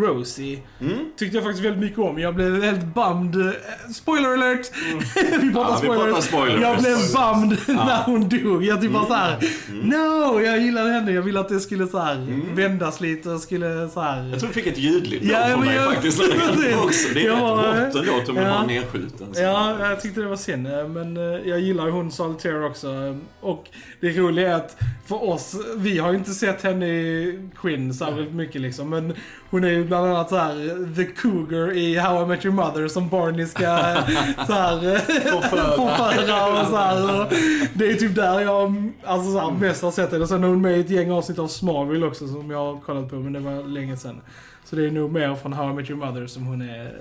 Rosie. 0.00 0.58
Mm. 0.80 0.92
Tyckte 1.16 1.36
jag 1.36 1.44
faktiskt 1.44 1.64
väldigt 1.64 1.80
mycket 1.80 1.98
om. 1.98 2.18
Jag 2.18 2.34
blev 2.34 2.48
väldigt 2.50 2.94
bummed. 2.94 3.46
eh, 3.46 3.52
Spoiler 3.94 4.32
alert! 4.32 4.70
vi 5.42 5.52
pratar 5.52 5.70
Ja, 5.70 5.76
spoiler. 5.76 6.04
pratar 6.06 6.20
spoilers. 6.20 6.60
Jag 6.60 6.78
blev 6.78 6.96
bummed 6.96 7.58
när 7.86 8.02
hon 8.02 8.28
dog. 8.28 8.64
Jag 8.64 8.80
typ 8.80 8.92
bara 8.92 9.06
såhär, 9.06 9.36
Mm. 9.68 9.88
no! 9.88 10.40
Jag 10.40 10.58
gillade 10.60 10.90
henne. 10.90 11.12
Jag 11.12 11.22
ville 11.22 11.40
att 11.40 11.48
det 11.48 11.60
skulle 11.60 11.86
så 11.86 11.98
här 11.98 12.26
vändas 12.54 13.00
lite 13.00 13.30
och 13.30 13.40
skulle 13.40 13.88
så 13.88 14.00
här. 14.00 14.28
Jag 14.30 14.38
tror 14.40 14.48
du 14.48 14.54
fick 14.54 14.66
ett 14.66 14.78
ljudligt 14.78 15.24
Ja, 15.24 15.40
ja, 15.40 15.56
från 15.56 15.64
mig 15.66 15.74
jag- 15.76 15.84
faktiskt. 15.94 16.20
också. 16.84 17.08
Det 17.14 17.22
är 17.22 17.26
Ja, 17.26 17.64
rätt 17.74 17.92
bort 17.94 18.28
ändå, 18.28 18.40
att 18.40 18.46
ja. 18.46 18.52
har 18.52 18.66
nedskjuten. 18.66 19.34
så. 19.34 19.40
Ja, 19.42 19.76
jag 19.88 20.00
tyckte 20.00 20.20
det 20.20 20.26
var 20.26 20.36
synd. 20.36 20.66
eh, 20.66 20.88
Men 20.88 21.16
jag 21.44 21.60
gillar 21.60 21.84
ju 21.86 21.90
hon 21.92 22.10
Solitaire 22.12 22.64
också. 22.66 23.18
Och 23.40 23.64
det 24.00 24.08
roliga 24.10 24.48
är 24.50 24.54
att 24.54 24.76
för 25.06 25.24
oss, 25.28 25.54
vi 25.76 25.98
har 25.98 26.10
ju 26.12 26.18
inte 26.18 26.30
sett 26.30 26.62
henne 26.62 26.86
i 26.86 27.38
Quinn 27.56 27.94
så 27.94 28.04
väldigt 28.14 28.34
mycket 28.34 28.60
liksom. 28.60 28.88
Men 28.90 29.12
hon 29.50 29.64
är 29.64 29.68
ju 29.68 29.84
bland 29.84 30.06
annat 30.06 30.28
så 30.28 30.36
här 30.36 30.94
the 30.96 31.04
cougar 31.04 31.76
i 31.76 31.96
How 31.98 32.22
I 32.22 32.26
Met 32.26 32.44
Your 32.44 32.54
Mother 32.56 32.88
som 32.88 33.08
Barney 33.08 33.46
ska 33.46 33.60
så 34.46 34.52
här 34.52 34.94
eh, 34.94 35.00
Förföra. 35.00 36.60
och 36.60 36.66
så 36.68 36.76
här. 36.76 37.20
Och 37.20 37.32
det 37.74 37.90
är 37.90 37.94
typ 37.94 38.14
där 38.14 38.40
jag 38.40 38.92
alltså, 39.04 39.32
så 39.32 39.38
här, 39.38 39.50
mest 39.50 39.82
har 39.82 39.90
sett. 39.90 40.12
Och 40.12 40.28
sen 40.28 40.44
är 40.44 40.48
hon 40.48 40.60
med 40.62 40.76
i 40.76 40.80
ett 40.80 40.90
gäng 40.90 41.10
avsnitt 41.10 41.38
av 41.38 41.46
Smallville 41.48 42.06
också 42.06 42.28
som 42.28 42.50
jag 42.50 42.58
har 42.74 42.80
kollat 42.80 43.10
på, 43.10 43.16
men 43.16 43.32
det 43.32 43.40
var 43.40 43.62
länge 43.68 43.96
sedan. 43.96 44.20
Så 44.64 44.76
det 44.76 44.86
är 44.86 44.90
nog 44.90 45.12
mer 45.12 45.34
från 45.34 45.52
How 45.52 45.70
I 45.70 45.74
Met 45.74 45.90
Your 45.90 46.06
Mother 46.06 46.26
som 46.26 46.46
hon 46.46 46.60
är 46.62 46.92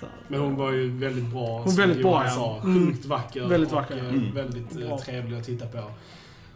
så 0.00 0.06
här. 0.06 0.14
Men 0.28 0.40
hon 0.40 0.56
var 0.56 0.72
ju 0.72 0.90
väldigt 0.98 1.24
bra. 1.24 1.58
Hon 1.58 1.68
som 1.72 1.80
väldigt 1.82 2.02
bra, 2.02 2.24
ja. 2.26 2.60
Mm. 2.64 2.86
Sjukt 2.86 3.06
vacker. 3.06 3.44
Väldigt 3.48 3.70
och, 3.72 3.76
vacker. 3.76 3.96
eh, 3.96 4.08
Mm. 4.08 4.34
Väldigt 4.34 4.80
eh, 4.80 4.88
Bra. 4.88 4.98
trevlig 4.98 5.38
att 5.38 5.44
titta 5.44 5.66
på. 5.66 5.78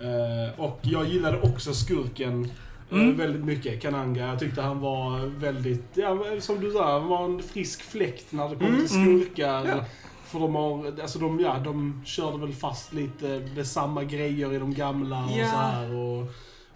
Eh, 0.03 0.61
och 0.65 0.79
jag 0.83 1.07
gillade 1.09 1.41
också 1.41 1.73
skurken 1.75 2.45
eh, 2.45 2.51
Mm. 2.93 3.17
väldigt 3.17 3.45
mycket, 3.45 3.83
Kananga. 3.83 4.27
Jag 4.27 4.39
tyckte 4.39 4.63
han 4.63 4.81
var 4.81 5.27
väldigt, 5.39 5.85
ja, 5.95 6.19
som 6.41 6.61
du 6.61 6.71
sa, 6.71 6.93
han 7.01 7.09
var 7.09 7.25
en 7.25 7.43
frisk 7.43 7.83
fläkt 7.83 8.33
när 8.33 8.49
det 8.49 8.57
kom 8.57 8.67
Mm. 8.67 8.79
till 8.79 8.89
skurkar. 8.89 9.65
Ja. 9.67 9.85
För 10.25 10.39
de 10.41 10.55
har, 10.55 11.01
alltså 11.03 11.19
de, 11.19 11.41
ja, 11.41 11.59
de 11.65 12.03
körde 12.05 12.39
väl 12.39 12.53
fast 12.53 12.93
lite 12.93 13.49
med 13.57 13.67
samma 13.67 14.05
grejer 14.05 14.53
i 14.55 14.59
de 14.59 14.75
gamla 14.75 15.25
och 15.25 15.39
Ja. 15.39 15.47
så 15.51 15.57
här. 15.57 15.95
Och, 15.95 16.27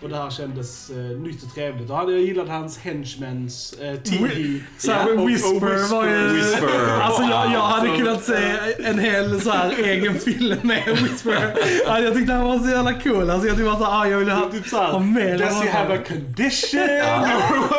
och 0.03 0.09
det 0.09 0.17
här 0.17 0.31
kändes 0.31 0.91
eh, 0.91 0.97
nytt 0.97 1.43
och 1.43 1.55
trevligt. 1.55 1.91
Och 1.91 1.97
hade- 1.97 2.13
jag 2.13 2.21
gillade 2.23 2.51
hans 2.53 2.79
henchmens, 2.79 3.73
eh, 3.73 3.97
Tihi. 3.97 4.63
Så 4.79 4.93
här, 4.93 4.99
Ja, 5.01 5.05
med 5.07 5.15
och- 5.15 5.23
och 5.23 5.29
Whisper 5.29 5.91
var 5.91 6.07
ju... 6.07 6.29
Whisper. 6.29 7.01
Alltså 7.01 7.23
jag, 7.23 7.53
jag 7.53 7.61
hade 7.61 7.91
Alltså- 7.91 7.97
kunnat 8.05 8.25
se 8.25 8.57
en 8.85 8.99
hel 8.99 9.41
så 9.41 9.51
här 9.51 9.75
egen 9.85 10.19
film 10.19 10.59
med 10.63 10.85
Whisper. 11.03 11.55
Ja, 11.87 12.01
jag 12.01 12.15
tyckte 12.15 12.33
han 12.33 12.45
var 12.45 12.59
så 12.59 12.69
jävla 12.71 12.93
cool. 13.01 13.31
Alltså 13.31 13.47
jag 13.49 13.57
tyckte 13.57 13.71
bara 13.71 13.79
så 13.79 13.85
här, 13.85 14.01
ah, 14.01 14.07
jag 14.09 14.19
ville 14.19 14.33
ha, 14.33 14.51
Typ 14.51 14.67
såhär, 14.67 14.93
ha 14.93 14.99
med 14.99 15.39
does 15.39 15.63
he 15.63 15.71
have 15.71 15.95
a 15.95 15.99
condition? 16.09 16.81
Ja, 16.81 17.29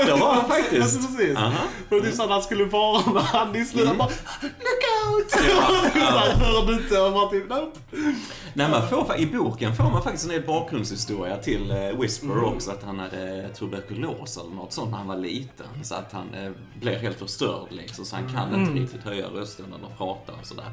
det 0.06 0.12
var 0.12 0.34
han 0.34 0.50
faktiskt. 0.50 0.82
Alltså, 0.82 1.00
precis. 1.18 1.38
Aha. 1.38 1.52
För 1.90 2.02
det 2.02 2.08
är 2.08 2.12
så 2.12 2.24
att 2.24 2.30
han 2.30 2.42
skulle 2.42 2.66
vara 2.66 3.12
med 3.14 3.24
han 3.24 3.56
i 3.56 3.66
slutet. 3.66 3.86
Mm. 3.88 3.98
Bara, 3.98 4.10
look 4.42 4.84
out! 5.16 5.44
Ja, 5.50 5.68
så 5.94 6.00
ja. 6.00 6.06
här, 6.06 6.46
hörde 6.46 6.74
inte 6.74 7.00
och 7.00 7.14
bara 7.14 7.30
typ, 7.30 7.50
nope. 7.50 7.78
Nej, 8.54 8.70
man 8.70 8.90
får, 8.90 9.16
I 9.18 9.26
boken 9.26 9.76
får 9.76 9.84
man 9.84 10.04
faktiskt 10.04 10.26
en 10.26 10.32
del 10.32 10.42
bakgrundshistoria 10.48 11.38
till 11.38 11.72
eh, 11.72 12.00
Whisper 12.08 12.44
också. 12.44 12.72
Att 12.72 12.84
han 12.84 13.00
hade 13.00 13.50
tuberkulos 13.50 14.38
eller 14.38 14.56
något 14.56 14.74
sånt 14.74 14.92
när 14.92 14.98
han 14.98 15.08
var 15.08 15.18
liten. 15.18 15.68
Så 15.84 15.96
att 15.96 16.12
han 16.12 16.34
eh, 16.34 16.52
blev 16.80 16.96
helt 16.96 17.20
förstörd 17.20 17.68
liksom. 17.70 18.06
Så 18.06 18.16
han 18.16 18.30
kan 18.30 18.56
inte 18.56 18.72
riktigt 18.72 19.04
höja 19.04 19.28
rösten 19.28 19.66
när 19.70 19.78
de 19.78 19.98
pratar 19.98 20.34
och 20.42 20.46
sådär. 20.46 20.72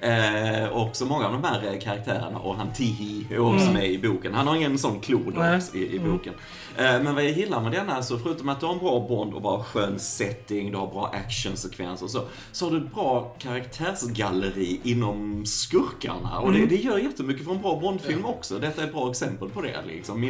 Eh, 0.00 0.68
och 0.68 0.96
så 0.96 1.06
många 1.06 1.26
av 1.26 1.32
de 1.32 1.44
här 1.44 1.72
eh, 1.72 1.78
karaktärerna 1.78 2.38
och 2.38 2.54
han 2.54 2.72
Tihi 2.72 3.26
är 3.30 3.38
också 3.38 3.70
med 3.70 3.90
i 3.90 3.98
boken. 3.98 4.34
Han 4.34 4.46
har 4.46 4.56
ingen 4.56 4.78
sån 4.78 5.00
klod 5.00 5.34
i, 5.74 5.94
i 5.94 5.98
boken. 5.98 6.34
Eh, 6.76 7.02
men 7.02 7.14
vad 7.14 7.24
jag 7.24 7.32
gillar 7.32 7.60
med 7.60 7.72
denna, 7.72 8.02
så 8.02 8.18
förutom 8.18 8.48
att 8.48 8.60
du 8.60 8.66
har 8.66 8.72
en 8.72 8.78
bra 8.78 9.06
Bond 9.08 9.34
och 9.34 9.42
bra 9.42 9.62
skön 9.62 9.98
setting, 9.98 10.70
du 10.70 10.78
har 10.78 10.86
bra 10.86 11.06
actionsekvenser 11.06 12.04
och 12.04 12.10
så, 12.10 12.22
så 12.52 12.66
har 12.66 12.72
du 12.72 12.86
ett 12.86 12.94
bra 12.94 13.34
karaktärsgalleri 13.38 14.80
inom 14.82 15.46
skurkarna. 15.46 16.38
Och 16.38 16.52
det, 16.52 16.66
det 16.66 16.76
gör 16.76 16.98
jättemycket 16.98 17.44
för 17.44 17.52
en 17.52 17.62
bra 17.62 17.80
Bondfilm 17.80 18.24
också. 18.24 18.58
Detta 18.58 18.82
är 18.82 18.86
ett 18.86 18.92
bra 18.92 19.10
exempel 19.10 19.50
på 19.50 19.60
det, 19.60 19.76
liksom 19.86 20.20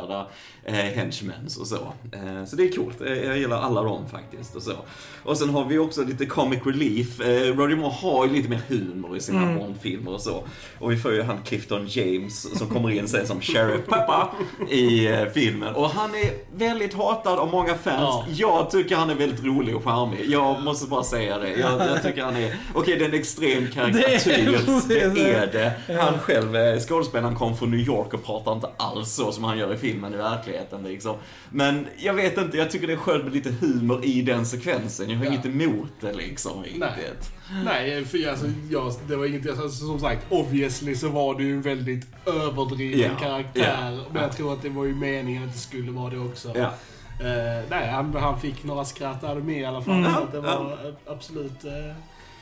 minnesvärda 0.00 0.26
eh, 0.64 0.74
henchmens 0.74 1.56
och 1.56 1.66
så. 1.66 1.76
Eh, 2.12 2.44
så 2.46 2.56
det 2.56 2.64
är 2.64 2.72
coolt. 2.72 3.00
Eh, 3.00 3.12
jag 3.12 3.38
gillar 3.38 3.60
alla 3.60 3.82
dem 3.82 4.08
faktiskt 4.08 4.56
och 4.56 4.62
så. 4.62 4.72
Och 5.24 5.36
sen 5.38 5.50
har 5.50 5.64
vi 5.64 5.78
också 5.78 6.04
lite 6.04 6.26
comic 6.26 6.60
relief. 6.64 7.20
Eh, 7.20 7.56
Roger 7.56 7.76
Moore 7.76 7.92
har 7.92 8.26
ju 8.26 8.32
lite 8.32 8.48
mer 8.48 8.60
humor 8.68 9.16
i 9.16 9.20
sina 9.20 9.58
Bondfilmer 9.58 10.12
och 10.12 10.20
så. 10.20 10.42
Och 10.78 10.92
vi 10.92 10.96
får 10.96 11.12
ju 11.12 11.22
han 11.22 11.38
Clifton 11.44 11.86
James 11.88 12.58
som 12.58 12.68
kommer 12.68 12.90
in 12.90 13.08
sen 13.08 13.26
som 13.26 13.40
Sheriff 13.40 13.86
Peppa 13.86 14.30
i 14.70 15.06
eh, 15.06 15.24
filmen. 15.34 15.74
Och 15.74 15.90
han 15.90 16.10
är 16.14 16.32
väldigt 16.56 16.94
hatad 16.94 17.38
av 17.38 17.50
många 17.50 17.74
fans. 17.74 18.00
Ja. 18.00 18.24
Jag 18.28 18.70
tycker 18.70 18.96
han 18.96 19.10
är 19.10 19.14
väldigt 19.14 19.44
rolig 19.44 19.76
och 19.76 19.84
charmig. 19.84 20.24
Jag 20.28 20.62
måste 20.62 20.86
bara 20.88 21.04
säga 21.04 21.38
det. 21.38 21.50
Jag, 21.50 21.80
jag 21.80 22.02
tycker 22.02 22.22
han 22.24 22.36
är, 22.36 22.56
okej 22.74 22.96
det 22.98 23.04
är 23.04 23.08
en 23.08 23.14
extrem 23.14 23.66
karikatyr. 23.74 24.30
Det 24.34 24.34
är 24.34 24.52
precis 24.52 24.84
det 24.88 25.08
det. 25.14 25.32
är 25.32 25.46
det. 25.86 25.94
Han 26.02 26.18
själv, 26.18 26.56
eh, 26.56 26.78
skådespelaren 26.80 27.36
kom 27.36 27.56
från 27.56 27.70
New 27.70 27.80
York 27.80 28.14
och 28.14 28.24
pratar 28.24 28.52
inte 28.52 28.68
alls 28.76 29.12
så 29.12 29.32
som 29.32 29.44
han 29.44 29.58
gör 29.58 29.74
i 29.74 29.76
filmen 29.76 29.89
i 29.90 30.16
verkligheten 30.16 30.82
liksom. 30.82 31.16
Men 31.50 31.86
jag 31.98 32.14
vet 32.14 32.38
inte, 32.38 32.56
jag 32.56 32.70
tycker 32.70 32.86
det 32.86 32.92
är 32.92 32.96
skönt 32.96 33.24
med 33.24 33.32
lite 33.32 33.50
humor 33.50 34.04
i 34.04 34.22
den 34.22 34.46
sekvensen. 34.46 35.10
Jag 35.10 35.18
har 35.18 35.24
Ja. 35.24 35.32
inget 35.32 35.46
emot 35.46 35.88
det 36.00 36.12
liksom 36.12 36.62
Nej. 36.76 36.88
riktigt. 36.96 37.30
Nej, 37.64 38.04
för 38.04 38.28
alltså, 38.30 38.46
jag, 38.70 38.92
det 39.08 39.16
var 39.16 39.26
inget, 39.26 39.48
alltså, 39.48 39.68
som 39.86 40.00
sagt, 40.00 40.26
obviously 40.32 40.94
så 40.96 41.08
var 41.08 41.34
det 41.34 41.42
ju 41.42 41.52
en 41.52 41.62
väldigt 41.62 42.06
överdriven 42.26 43.00
Ja, 43.00 43.18
karaktär. 43.26 43.90
ja, 43.92 44.04
Men 44.12 44.22
jag 44.22 44.30
ja. 44.30 44.32
tror 44.32 44.52
att 44.52 44.62
det 44.62 44.68
var 44.68 44.84
ju 44.84 44.94
meningen 44.94 45.44
att 45.44 45.52
det 45.52 45.58
skulle 45.58 45.90
vara 45.92 46.10
det 46.10 46.18
också. 46.18 46.52
Ja. 46.54 46.72
Eh, 47.20 47.64
nej, 47.70 47.88
han, 47.88 48.14
han 48.14 48.40
fick 48.40 48.64
några 48.64 48.84
skratt 48.84 49.20
där 49.20 49.34
med 49.34 49.60
i 49.60 49.64
alla 49.64 49.82
fall. 49.82 49.94
Mm. 49.94 50.12
Så 50.14 50.18
att 50.18 50.32
det 50.32 50.40
var 50.40 50.72
eh, 50.72 51.12
absolut 51.12 51.64
eh, 51.64 51.94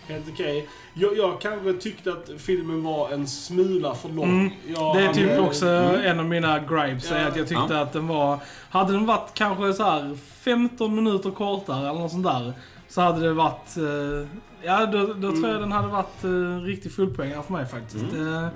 helt 0.09 0.29
okej. 0.33 0.69
Jag, 0.95 1.17
jag 1.17 1.41
kanske 1.41 1.73
tyckte 1.73 2.13
att 2.13 2.31
filmen 2.39 2.83
var 2.85 3.11
en 3.11 3.27
smula 3.27 3.95
för 3.95 4.09
lång. 4.09 4.25
Mm. 4.41 4.51
Jag 4.77 4.97
Det 4.97 5.03
är 5.03 5.13
typ 5.13 5.39
också 5.41 5.67
Mm. 5.67 6.01
en 6.05 6.21
av 6.21 6.27
mina 6.27 6.59
gripes, 6.59 7.11
är 7.11 7.21
Ja. 7.23 7.29
att 7.29 7.37
jag 7.37 7.49
tyckte 7.49 7.75
Ja. 7.75 7.81
att 7.81 7.93
den 7.93 8.07
var... 8.09 8.39
Hade 8.71 8.93
den 8.93 9.07
varit 9.07 9.31
kanske 9.35 9.73
så 9.73 9.83
här 9.83 10.17
15 10.41 10.95
minuter 10.95 11.31
kortare 11.31 11.89
eller 11.91 12.01
något 12.01 12.11
sånt 12.11 12.25
där, 12.27 12.53
så 12.89 13.01
hade 13.01 13.21
det 13.21 13.33
varit... 13.33 13.77
eh, 13.77 14.29
ja, 14.63 14.87
då, 14.87 15.07
då 15.07 15.31
tror 15.33 15.49
jag 15.49 15.61
den 15.61 15.73
hade 15.73 15.89
varit 15.89 16.25
uh, 16.25 16.61
riktigt 16.63 16.95
fullpoängare 16.95 17.43
för 17.43 17.53
mig 17.53 17.67
faktiskt. 17.67 18.13
Mm. 18.13 18.35
Eh, 18.45 18.49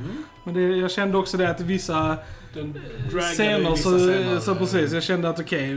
Men 0.45 0.55
det, 0.55 0.61
jag 0.61 0.91
kände 0.91 1.19
också 1.19 1.37
det 1.37 1.51
att 1.51 1.61
vissa 1.61 2.17
scener 3.35 3.75
så, 3.77 3.99
scener. 3.99 4.41
så 4.41 4.55
precis, 4.55 4.93
jag 4.93 5.03
kände 5.03 5.29
att 5.29 5.41
okej, 5.41 5.75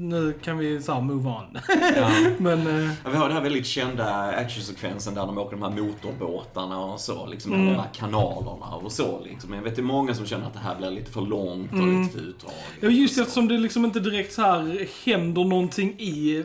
nu 0.00 0.34
kan 0.42 0.58
vi 0.58 0.82
så 0.82 0.92
här 0.92 1.00
move 1.00 1.28
on. 1.28 1.58
Ja. 1.96 2.10
Men... 2.38 2.66
eh, 2.66 2.90
Ja, 3.04 3.10
vi 3.10 3.16
har 3.16 3.26
den 3.26 3.36
här 3.36 3.42
väldigt 3.42 3.66
kända 3.66 4.04
actionsekvensen 4.22 5.14
där 5.14 5.26
de 5.26 5.38
åker 5.38 5.56
de 5.56 5.62
här 5.62 5.82
motorbåtarna 5.82 6.80
och 6.80 7.00
så, 7.00 7.26
liksom 7.26 7.52
Mm. 7.52 7.64
mm. 7.66 7.74
de 7.74 7.80
här 7.82 7.90
kanalerna 7.94 8.66
och 8.82 8.92
så 8.92 9.20
liksom. 9.24 9.54
Jag 9.54 9.62
vet 9.62 9.76
det 9.76 9.80
är 9.80 9.84
många 9.84 10.14
som 10.14 10.26
känner 10.26 10.46
att 10.46 10.52
det 10.54 10.58
här 10.58 10.76
blir 10.76 10.90
lite 10.90 11.10
för 11.10 11.20
långt 11.20 11.72
och 11.72 11.78
Mm. 11.78 12.02
lite 12.02 12.18
för 12.18 12.24
utdraget. 12.24 12.58
Ja, 12.80 12.88
just 12.88 13.18
eftersom 13.18 13.48
det 13.48 13.58
liksom 13.58 13.84
inte 13.84 14.00
direkt 14.00 14.32
så 14.32 14.42
här 14.42 14.86
händer 15.04 15.44
någonting 15.44 15.90
i 16.00 16.44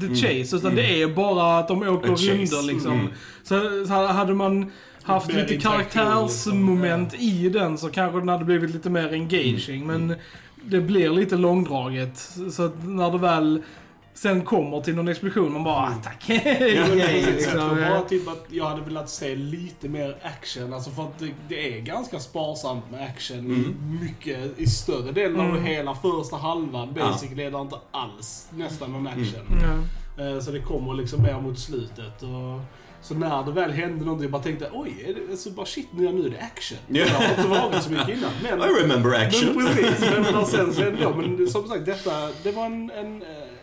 the 0.00 0.14
chase, 0.14 0.56
utan 0.56 0.74
det 0.74 1.02
är 1.02 1.06
bara 1.08 1.58
att 1.58 1.68
de 1.68 1.82
åker 1.88 2.08
runder 2.08 2.62
liksom. 2.72 2.92
Mm. 2.92 3.08
Så, 3.42 3.86
så 3.86 4.06
hade 4.06 4.34
man 4.34 4.72
haft 5.02 5.32
lite 5.32 5.56
karaktärsmoment 5.56 7.12
liksom. 7.12 7.28
i 7.28 7.48
den 7.48 7.78
så 7.78 7.90
kanske 7.90 8.18
den 8.18 8.28
hade 8.28 8.44
blivit 8.44 8.70
lite 8.70 8.90
mer 8.90 9.12
engaging, 9.12 9.86
men 9.86 10.14
det 10.64 10.80
blir 10.80 11.10
lite 11.10 11.36
långdraget. 11.36 12.18
Så 12.52 12.64
att 12.64 12.84
när 12.84 13.10
det 13.10 13.18
väl 13.18 13.62
sen 14.14 14.42
kommer 14.42 14.80
till 14.80 14.94
någon 14.94 15.08
explosion, 15.08 15.52
man 15.52 15.64
bara 15.64 15.76
ah, 15.76 15.94
tack. 16.04 16.24
Ja. 16.28 16.34
Jag 16.44 17.12
liksom. 17.26 18.02
typ 18.08 18.22
jag 18.50 18.64
hade 18.64 18.82
velat 18.82 19.10
se 19.10 19.34
lite 19.36 19.88
mer 19.88 20.16
action. 20.22 20.72
Alltså 20.72 20.90
för 20.90 21.02
att 21.02 21.18
det, 21.18 21.30
det 21.48 21.76
är 21.76 21.80
ganska 21.80 22.18
sparsamt 22.18 22.90
med 22.90 23.04
action. 23.10 23.38
Mm. 23.38 23.98
Mycket 24.02 24.58
i 24.58 24.66
större 24.66 25.12
delen 25.12 25.40
av 25.40 25.50
Mm. 25.50 25.64
hela 25.64 25.94
första 25.94 26.36
halvan 26.36 26.92
basically 26.92 27.42
är 27.42 27.50
det 27.50 27.60
inte 27.60 27.76
alls 27.90 28.48
nästan 28.50 28.92
någon 28.92 29.06
action. 29.06 29.60
Ja. 29.62 30.24
Eh, 30.24 30.40
Så 30.40 30.50
det 30.50 30.60
kommer 30.60 30.94
liksom 30.94 31.22
mer 31.22 31.40
mot 31.40 31.58
slutet. 31.58 32.22
Och 32.22 32.60
så 33.02 33.14
när 33.14 33.44
det 33.44 33.52
väl 33.52 33.70
hände 33.70 34.04
någonting, 34.04 34.22
jag 34.22 34.30
bara 34.32 34.42
tänkte 34.42 34.70
oj, 34.72 35.04
är 35.08 35.14
det, 35.30 35.36
så 35.36 35.50
bara 35.50 35.66
shit, 35.66 35.88
nu, 35.92 36.12
nu 36.12 36.26
är 36.26 36.30
det 36.30 36.40
action. 36.40 36.78
Ja. 36.88 37.04
Det 37.04 37.10
har 37.10 37.30
inte 37.30 37.48
varit 37.48 37.82
så 37.82 37.90
mycket 37.90 38.08
innan. 38.08 38.30
Men, 38.42 38.58
I 38.70 38.72
remember 38.82 39.14
action. 39.26 39.56
men 39.56 39.66
precis, 39.66 40.00
men, 40.10 40.22
men 40.34 40.46
sen 40.46 40.74
så 40.74 40.82
ändå. 40.82 41.14
Men 41.16 41.48
som 41.48 41.68
sagt, 41.68 41.86
detta, 41.86 42.10
det 42.42 42.52
var 42.52 42.66
en, 42.66 42.90
en, 42.90 43.22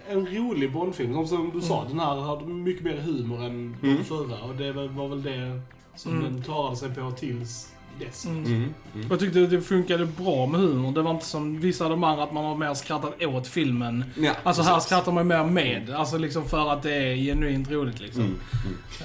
en 0.09 0.25
rolig 0.27 0.73
Bondfilm. 0.73 1.13
Som, 1.13 1.27
som 1.27 1.51
du 1.53 1.61
sa, 1.61 1.85
den 1.89 1.99
här 1.99 2.15
hade 2.21 2.45
mycket 2.45 2.83
mer 2.83 2.97
humor 2.97 3.43
än 3.45 3.75
Mm. 3.83 3.95
den 3.95 4.03
förra. 4.03 4.41
Och 4.43 4.55
det 4.55 4.71
var 4.71 4.87
var 4.87 5.07
väl 5.07 5.23
det 5.23 5.61
som 5.95 6.11
Mm. 6.11 6.23
den 6.23 6.41
klarade 6.43 6.75
sig 6.75 6.89
på 6.95 7.11
tills 7.11 7.71
dess. 7.99 8.25
Mm. 8.25 8.45
Mm. 8.45 8.73
Mm. 8.95 9.07
Jag 9.09 9.19
tyckte 9.19 9.39
det 9.39 9.61
funkade 9.61 10.05
bra 10.05 10.45
med 10.47 10.59
humor. 10.61 10.91
Det 10.91 11.01
var 11.01 11.11
inte 11.11 11.25
som 11.25 11.59
vissa 11.59 11.83
av 11.83 11.89
de 11.89 12.03
andra 12.03 12.23
att 12.23 12.33
man 12.33 12.45
har 12.45 12.55
mer 12.55 12.73
skrattat 12.73 13.23
åt 13.23 13.47
filmen. 13.47 14.03
Ja, 14.17 14.31
Alltså 14.43 14.61
här 14.61 14.73
precis. 14.73 14.85
skrattar 14.87 15.11
man 15.11 15.27
mer 15.27 15.43
med. 15.43 15.89
Alltså 15.89 16.17
liksom 16.17 16.45
för 16.49 16.73
att 16.73 16.83
det 16.83 16.93
är 16.95 17.15
genuint 17.15 17.71
roligt 17.71 17.99
liksom. 17.99 18.21
Mm. 18.23 18.35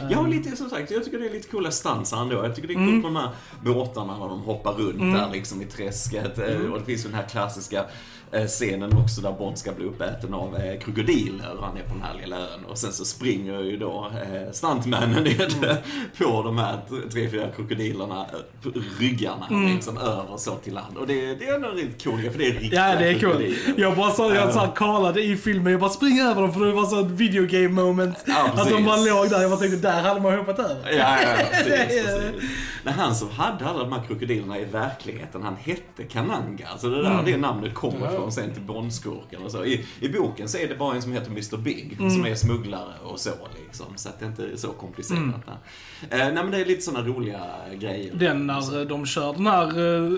Mm. 0.01 0.13
Ja, 0.13 0.27
lite 0.27 0.57
som 0.57 0.71
sagt, 0.71 0.91
jag 0.91 1.05
tycker 1.05 1.19
det 1.19 1.27
är 1.29 1.33
lite 1.33 1.49
coola 1.49 1.71
stunts 1.71 2.13
ändå. 2.13 2.35
Jag 2.35 2.55
tycker 2.57 2.69
det 2.69 2.75
är 2.75 2.87
coolt 2.87 2.89
Mm. 2.89 3.13
med 3.13 3.13
de 3.13 3.17
här 3.17 3.31
båtarna 3.75 4.19
när 4.19 4.29
de 4.29 4.41
hoppar 4.41 4.73
runt 4.73 4.95
Mm. 5.01 5.13
där 5.13 5.29
liksom 5.33 5.63
i 5.63 5.65
träsket. 5.65 6.39
Eh, 6.39 6.45
Mm. 6.57 6.73
Och 6.73 6.79
det 6.79 6.85
finns 6.85 7.05
ju 7.05 7.09
den 7.09 7.19
här 7.19 7.27
klassiska 7.29 7.85
eh, 8.33 8.47
scenen 8.47 8.97
också 8.99 9.21
där 9.21 9.33
Bond 9.33 9.59
ska 9.59 9.73
bli 9.73 9.85
uppäten 9.85 10.35
av 10.35 10.57
eh, 10.57 10.81
krokodiler. 10.81 11.57
Han 11.61 11.77
är 11.77 11.83
på 11.83 11.95
den 11.95 12.03
här 12.03 12.15
lilla 12.21 12.37
ön 12.37 12.65
och 12.69 12.79
sen 12.79 12.93
så 12.93 13.05
springer 13.05 13.61
ju 13.63 13.77
då 13.77 14.11
eh, 14.23 14.53
stuntmannen 14.53 15.25
ner 15.25 15.49
Mm. 15.63 15.77
på 16.19 16.43
de 16.43 16.59
här 16.59 16.79
tre, 17.13 17.31
fyra 17.31 17.49
krokodilerna, 17.57 18.27
ryggarna 18.99 19.47
Mm. 19.51 19.75
liksom 19.75 19.99
över 19.99 20.37
så 20.37 20.55
till 20.57 20.75
land. 20.75 20.97
Och 20.97 21.07
det, 21.07 21.35
det 21.35 21.45
är 21.49 21.55
ändå 21.55 21.69
riktigt 21.69 22.05
coolt, 22.05 22.23
för 22.33 22.39
det 22.39 22.47
är 22.49 22.53
riktiga 22.53 22.89
Ja, 22.93 22.99
det 22.99 23.09
är 23.09 23.21
coolt. 23.21 23.79
Jag 23.79 23.97
bara 23.97 24.11
så, 24.11 24.35
jag 24.35 24.53
så 24.53 24.59
här 24.59 24.73
kollade 24.75 25.23
i 25.23 25.37
filmen, 25.37 25.73
jag 25.73 25.81
bara 25.81 25.91
spring 25.91 26.21
över 26.21 26.43
dem 26.43 26.53
för 26.55 26.61
det 26.67 26.73
var 26.73 26.85
så 26.87 27.01
ett 27.01 27.07
video 27.11 27.47
game 27.47 27.69
moment. 27.83 28.17
Ja, 28.27 28.51
att 28.55 28.69
de 28.71 28.85
bara 28.85 28.97
låg 28.97 29.31
där, 29.31 29.41
jag 29.41 29.51
bara 29.51 29.61
tänkte 29.61 29.77
där 29.89 30.03
hade 30.03 30.21
man 30.21 30.39
hoppat 30.39 30.59
över. 30.59 30.91
Ja, 30.91 31.17
ja, 31.23 31.29
precis, 31.51 31.67
precis. 31.67 32.51
Men 32.85 32.95
han 32.95 33.15
som 33.15 33.31
hade 33.31 33.67
alla 33.67 33.79
de 33.79 33.93
här 33.93 34.03
krokodilerna 34.07 34.59
i 34.59 34.65
verkligheten, 34.65 35.43
han 35.43 35.57
hette 35.57 36.03
Kananga. 36.11 36.69
Så 36.79 36.89
det 36.89 37.03
där, 37.03 37.23
det 37.25 37.37
namnet 37.37 37.75
kommer 37.75 38.13
Ja. 38.13 38.19
och 38.19 38.33
sen 38.33 38.53
till 38.55 38.63
Bondskurk 38.63 39.33
eller 39.33 39.49
så. 39.49 39.65
I, 39.65 39.85
I 40.01 40.09
boken 40.09 40.49
så 40.49 40.59
är 40.59 40.69
det 40.69 40.75
bara 40.75 40.95
en 40.95 41.03
som 41.03 41.13
heter 41.13 41.31
Mr 41.31 41.57
Big, 41.57 41.97
Mm. 41.99 42.11
som 42.11 42.27
är 42.27 42.35
smugglare 42.35 42.93
och 43.05 43.21
så 43.21 43.31
liksom. 43.67 43.87
Så 43.97 44.09
att 44.09 44.21
det 44.21 44.27
inte 44.27 44.43
är 44.43 44.57
så 44.57 44.69
komplicerat. 44.69 45.21
där. 45.47 46.19
Eh, 46.19 46.19
nej 46.19 46.33
men 46.35 46.51
det 46.51 46.61
är 46.61 46.65
lite 46.65 46.83
sådana 46.83 47.07
roliga 47.09 47.41
grejer. 47.79 48.15
Den 48.15 48.47
när 48.47 48.61
eh, 48.81 48.81
de 48.81 49.07
kör 49.07 49.33
den 49.33 49.47
här 49.47 49.67
eh, 50.05 50.11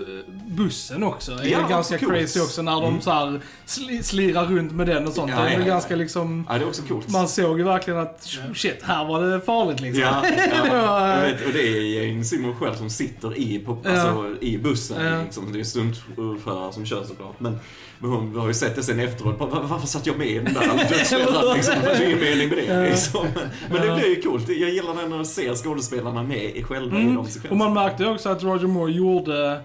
bussen 0.47 1.03
också 1.03 1.31
är 1.31 1.45
Ja, 1.45 1.67
ganska 1.67 1.97
coolt. 1.97 2.11
crazy 2.13 2.39
också. 2.39 2.61
När 2.61 2.81
de 2.81 3.01
så 3.01 3.11
här 3.11 3.41
sli, 3.65 4.03
slirar 4.03 4.45
runt 4.45 4.71
med 4.71 4.87
den 4.87 5.07
och 5.07 5.13
sånt. 5.13 5.31
Ja, 5.35 5.41
det 5.43 5.49
är 5.49 5.59
ja, 5.59 5.65
ganska 5.65 5.95
liksom... 5.95 6.45
Ja, 6.49 6.57
det 6.57 6.63
är 6.63 6.67
också 6.67 6.81
coolt. 6.81 7.09
Man 7.09 7.27
såg 7.27 7.57
ju 7.57 7.63
verkligen 7.63 7.99
att 7.99 8.27
shit, 8.55 8.79
här 8.83 9.05
var 9.05 9.21
det 9.21 9.41
farligt 9.41 9.79
liksom. 9.79 10.01
Ja, 10.03 10.21
Det 10.21 10.51
ja. 10.67 10.87
var- 10.87 11.07
Jag 11.15 11.21
vet, 11.21 11.45
och 11.45 11.53
det 11.53 11.59
är 11.77 12.03
Jane 12.07 12.23
Simon 12.23 12.55
själv 12.55 12.75
som 12.75 12.89
sitter 12.89 13.37
i, 13.37 13.59
på, 13.59 13.71
alltså, 13.85 14.35
i 14.41 14.57
bussen. 14.57 15.05
Ja. 15.05 15.21
Liksom. 15.23 15.53
Det 15.53 15.59
är 15.59 15.63
stuntförare 15.63 16.73
som 16.73 16.85
kör 16.85 17.03
såklart. 17.03 17.39
Men 17.39 17.59
hon 18.05 18.35
har 18.35 18.47
ju 18.47 18.53
sett 18.53 18.75
det 18.75 18.83
sen 18.83 18.99
efteråt. 18.99 19.39
Bara, 19.39 19.49
"Var- 19.49 19.61
Varför 19.63 19.87
satt 19.87 20.05
jag 20.07 20.17
med 20.17 20.27
i 20.27 20.33
den 20.39 20.53
där 20.53 20.61
dödsfällan? 20.89 21.55
Liksom. 21.55 21.73
Det 21.83 21.97
ju 21.99 22.05
ingen 22.05 22.19
mening 22.19 22.49
med 22.49 22.57
det. 22.57 22.89
Liksom. 22.89 23.27
Men 23.71 23.81
det 23.87 23.95
blir 23.95 24.15
ju 24.15 24.21
coolt. 24.21 24.49
Jag 24.49 24.69
gillar 24.69 24.93
när 24.93 25.07
man 25.07 25.25
ser 25.25 25.55
skådespelarna 25.55 26.23
med 26.23 26.55
i 26.55 26.63
själva 26.63 26.97
i 26.97 27.01
Mm. 27.01 27.17
Och 27.17 27.27
sekvenserna. 27.27 27.63
man 27.65 27.73
märkte 27.73 28.05
också 28.05 28.29
att 28.29 28.43
Roger 28.43 28.67
Moore 28.67 28.91
gjorde 28.91 29.61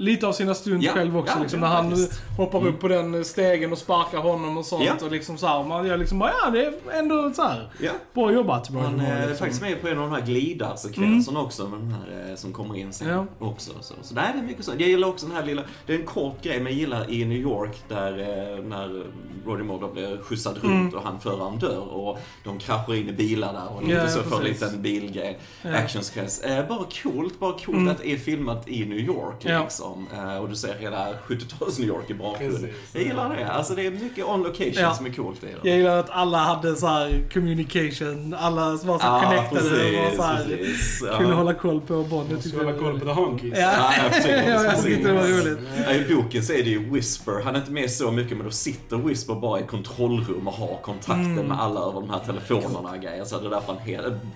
lite 0.00 0.26
av 0.26 0.32
sina 0.32 0.54
stunt 0.54 0.82
Ja, 0.84 0.92
själv 0.92 1.16
också. 1.18 1.32
ja, 1.36 1.42
liksom, 1.42 1.60
när 1.60 1.66
är 1.66 1.70
han 1.70 1.90
faktiskt. 1.90 2.20
hoppar 2.36 2.66
upp 2.66 2.80
på 2.80 2.88
den 2.88 3.24
stegen 3.24 3.72
och 3.72 3.78
sparkar 3.78 4.18
honom 4.18 4.58
och 4.58 4.64
sånt. 4.66 4.84
Ja. 4.84 4.92
Och 5.06 5.10
liksom 5.12 5.38
så 5.38 5.46
här, 5.46 5.64
man, 5.64 5.86
jag 5.86 5.98
liksom 5.98 6.18
bara, 6.18 6.32
ja 6.44 6.50
det 6.50 6.64
är 6.64 6.72
ändå 6.98 7.32
så 7.34 7.42
här. 7.42 7.70
Ja. 7.80 7.90
Bra 8.14 8.32
jobbat 8.32 8.70
Roger 8.70 8.82
Han 8.84 8.94
Moore. 8.96 9.06
är 9.06 9.20
Liksom. 9.20 9.36
faktiskt 9.38 9.62
med 9.62 9.80
på 9.80 9.88
en 9.88 9.98
av 9.98 10.10
de 10.10 10.14
här 10.14 10.26
glidarsekvenserna 10.26 11.40
också, 11.40 11.68
med 11.68 11.80
den 11.80 11.92
här 11.92 12.30
eh, 12.30 12.36
som 12.36 12.52
kommer 12.52 12.76
in 12.76 12.92
sen 12.92 13.08
Ja. 13.08 13.26
också. 13.38 13.70
Så, 13.80 13.94
så 14.02 14.14
där 14.14 14.22
är 14.22 14.40
det 14.40 14.42
mycket 14.46 14.64
så. 14.64 14.70
Jag 14.78 14.88
gillar 14.88 15.08
också 15.08 15.26
den 15.26 15.36
här 15.36 15.44
lilla, 15.44 15.62
det 15.86 15.94
är 15.94 15.98
en 15.98 16.06
kort 16.06 16.42
grej, 16.42 16.56
men 16.60 16.72
jag 16.72 16.80
gillar 16.80 17.10
i 17.10 17.24
New 17.24 17.38
York 17.38 17.76
där 17.88 18.18
eh, 18.18 18.64
när 18.64 19.02
Roger 19.46 19.64
Moore 19.64 19.92
blir 19.92 20.22
skjutsad 20.22 20.58
runt 20.62 20.94
och 20.94 21.02
han 21.02 21.20
föraren 21.20 21.58
dör 21.58 21.78
och 21.94 22.18
de 22.44 22.58
kraschar 22.58 22.94
in 22.94 23.08
i 23.08 23.12
bilar 23.12 23.52
där 23.52 23.68
och 23.76 23.82
lite 23.82 23.94
Mm. 24.00 24.06
Ja, 24.06 24.12
så 24.12 24.22
för 24.22 24.36
en 24.38 24.44
liten 24.44 24.82
bilgrej. 24.82 25.38
Ja. 25.62 25.68
Mm. 25.68 25.84
Actionsekvens. 25.84 26.40
Eh, 26.40 26.68
bara 26.68 26.84
coolt, 27.02 27.38
bara 27.40 27.58
coolt 27.58 27.90
att 27.90 27.98
det 27.98 28.12
är 28.12 28.16
filmat 28.16 28.68
i 28.68 28.84
New 28.84 28.98
York 28.98 29.36
Ja. 29.40 29.58
Liksom. 29.98 30.40
Och 30.40 30.48
du 30.48 30.56
ser 30.56 30.74
hela 30.78 31.06
70-tals 31.26 31.78
New 31.78 31.88
York 31.88 32.10
i 32.10 32.14
bakgrunden. 32.14 32.70
Jag 32.92 33.02
gillar 33.02 33.36
det. 33.36 33.46
Alltså 33.48 33.74
det 33.74 33.86
är 33.86 33.90
mycket 33.90 34.24
on 34.24 34.42
location 34.42 34.72
Ja. 34.74 34.94
som 34.94 35.06
är 35.06 35.10
coolt 35.10 35.42
i 35.44 35.46
det. 35.46 35.68
Jag 35.68 35.76
gillar 35.78 35.98
att 35.98 36.10
alla 36.10 36.38
hade 36.38 36.76
så 36.76 36.86
här 36.86 37.28
communication, 37.32 38.34
alla 38.38 38.78
som 38.78 38.88
var 38.88 38.98
så 38.98 39.06
Ja, 39.06 39.22
connectade 39.24 39.60
och 39.60 39.66
var 39.70 40.02
precis, 40.02 40.16
så 40.16 40.22
här, 40.22 40.44
precis. 40.44 41.02
Ja. 41.06 41.18
kunde 41.18 41.34
hålla 41.34 41.54
koll 41.54 41.80
på 41.80 42.02
Bond. 42.02 42.32
Jag 42.32 42.42
tyckte 42.42 42.58
hålla 42.58 42.78
koll 42.78 42.98
på 43.00 43.04
the 43.06 43.12
honkies. 43.12 43.58
Ja, 43.58 43.60
Ja, 43.78 43.92
ja, 44.04 44.08
precis, 44.10 44.30
ja, 44.46 44.64
jag 44.64 44.82
tyckte 44.82 45.08
det 45.08 45.14
var 45.14 45.22
roligt. 45.22 45.58
Ja, 45.86 45.92
I 45.92 46.14
boken 46.14 46.42
så 46.42 46.52
är 46.52 46.62
det 46.64 46.70
ju 46.70 46.90
Whisper, 46.92 47.42
han 47.44 47.54
är 47.54 47.58
inte 47.58 47.70
med 47.72 47.90
så 47.90 48.10
mycket 48.10 48.36
men 48.36 48.46
då 48.46 48.52
sitter 48.52 48.96
Whisper 48.96 49.34
bara 49.34 49.60
i 49.60 49.62
kontrollrum 49.66 50.48
och 50.48 50.54
har 50.54 50.78
kontakten 50.82 51.20
Mm. 51.30 51.46
med 51.46 51.60
alla 51.60 51.80
över 51.80 51.92
de 52.00 52.10
här 52.10 52.18
telefonerna 52.26 52.90
och 52.90 53.00
grejer. 53.02 53.24
Så 53.24 53.38
det 53.40 53.46
är 53.46 53.50
därför 53.50 53.72
han, 53.72 53.82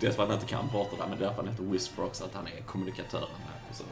det 0.01 0.07
är 0.07 0.11
för 0.11 0.23
att 0.23 0.29
han 0.29 0.33
inte 0.39 0.47
kan 0.47 0.69
prata 0.69 0.97
där, 0.97 1.05
men 1.11 1.19
det 1.19 1.25
är 1.25 1.29
därför 1.29 1.43
han 1.43 1.51
heter 1.53 1.65
Whisper 1.65 2.05
också, 2.05 2.25
att 2.25 2.31
han 2.35 2.47
är 2.47 2.63
kommunikatören 2.63 3.25
här. 3.47 3.61
Och 3.71 3.77
så. 3.77 3.85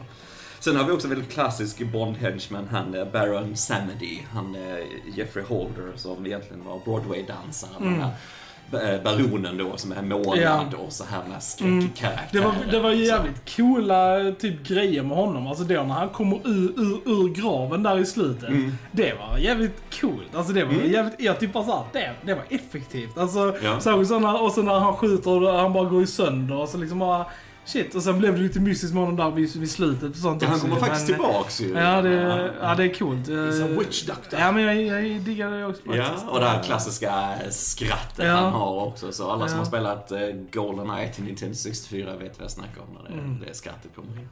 Sen 0.64 0.76
har 0.76 0.84
vi 0.84 0.92
också 0.92 1.06
en 1.06 1.10
väldigt 1.10 1.32
klassisk 1.32 1.78
Bond-henchman, 1.82 2.68
han 2.70 2.94
är 2.94 3.04
Baron 3.04 3.56
Samedi. 3.56 4.22
Han 4.32 4.54
är 4.54 4.84
Jeffrey 5.16 5.44
Holder 5.44 5.92
som 5.96 6.26
egentligen 6.26 6.64
var 6.64 6.78
Broadway-dansare. 6.84 7.70
Den 7.78 8.00
här 8.00 8.94
eh, 8.94 9.02
baronen 9.02 9.56
då 9.58 9.76
som 9.76 9.92
är 9.92 10.02
målad 10.02 10.38
Mm. 10.38 10.42
Ja. 10.42 10.60
Mm. 10.62 10.74
och 10.74 10.92
så 10.92 11.04
här 11.04 11.20
med 11.28 11.42
skräckkaraktärer. 11.42 12.28
Det 12.32 12.40
var, 12.40 12.54
det 12.70 12.80
var 12.80 12.90
ju 12.90 13.06
Så- 13.06 13.12
jävligt 13.14 13.56
coola 13.56 14.32
typ 14.38 14.66
grejer 14.68 15.02
med 15.02 15.16
honom. 15.16 15.46
Alltså 15.46 15.64
då 15.64 15.74
när 15.82 15.94
han 15.94 16.08
kommer 16.08 16.36
ur, 16.44 16.80
ur, 16.80 17.00
ur 17.04 17.28
graven 17.34 17.82
där 17.82 17.98
i 17.98 18.06
slutet. 18.06 18.48
Mm. 18.48 18.72
Det 18.92 19.12
var 19.14 19.38
jävligt 19.38 20.00
coolt. 20.00 20.34
Alltså 20.34 20.52
det 20.52 20.64
var 20.64 20.72
jävligt, 20.72 21.14
jag 21.20 21.40
typ 21.40 21.52
bara 21.52 21.64
såhär, 21.64 21.84
det, 21.92 22.10
det 22.22 22.34
var 22.34 22.44
effektivt. 22.50 23.18
Alltså, 23.18 23.54
Ja. 23.62 23.80
så, 23.80 24.04
så 24.04 24.18
när, 24.18 24.42
och 24.42 24.52
så 24.52 24.62
när 24.62 24.78
han 24.78 24.96
skjuter 24.96 25.30
och 25.42 25.58
han 25.60 25.72
bara 25.72 25.84
går 25.84 26.02
i 26.02 26.06
sönder 26.06 26.56
och 26.56 26.68
så 26.68 26.78
liksom 26.78 26.98
bara, 26.98 27.26
shit. 27.64 27.94
Och 27.94 28.02
sen 28.02 28.18
blev 28.18 28.34
det 28.34 28.40
lite 28.40 28.60
mystiskt 28.60 28.94
med 28.94 29.02
honom 29.02 29.16
där 29.16 29.30
vid, 29.30 29.56
vid 29.56 29.70
slutet 29.70 30.10
och 30.10 30.16
sånt 30.16 30.42
Ja, 30.42 30.48
han 30.48 30.60
kommer 30.60 30.76
faktiskt 30.76 31.08
Men, 31.08 31.18
tillbaks 31.18 31.60
ju. 31.60 31.68
Ja 31.68 32.02
det, 32.02 32.52
ja, 32.62 32.74
det 32.74 32.84
är 32.84 32.94
coolt. 32.94 33.28
A 33.28 33.32
Eh, 33.32 33.78
witch 33.78 34.02
doctor. 34.06 34.40
Ja, 34.40 34.52
men 34.52 34.62
jag, 34.62 34.82
jag 35.04 35.20
diggar 35.20 35.50
det 35.50 35.66
också 35.66 35.82
Ja, 35.84 36.04
faktiskt. 36.04 36.26
och 36.28 36.40
det 36.40 36.46
här 36.48 36.62
klassiska 36.62 37.12
skrattet 37.50 38.24
Ja. 38.26 38.32
han 38.34 38.52
har 38.52 38.86
också. 38.86 39.12
Så 39.12 39.30
alla 39.30 39.48
som 39.48 39.56
Ja. 39.56 39.60
har 39.60 39.64
spelat 39.68 40.12
eh, 40.12 40.18
Goldeneye 40.52 41.08
till 41.12 41.24
Nintendo 41.24 41.54
64 41.54 42.16
vet 42.16 42.38
vad 42.38 42.44
jag 42.44 42.50
snackar 42.50 42.80
om 42.80 42.88
när 42.94 43.10
det, 43.16 43.22
Mm. 43.22 43.40
det 43.46 43.54
skrattet 43.54 43.90
kommer 43.94 44.12
in. 44.18 44.28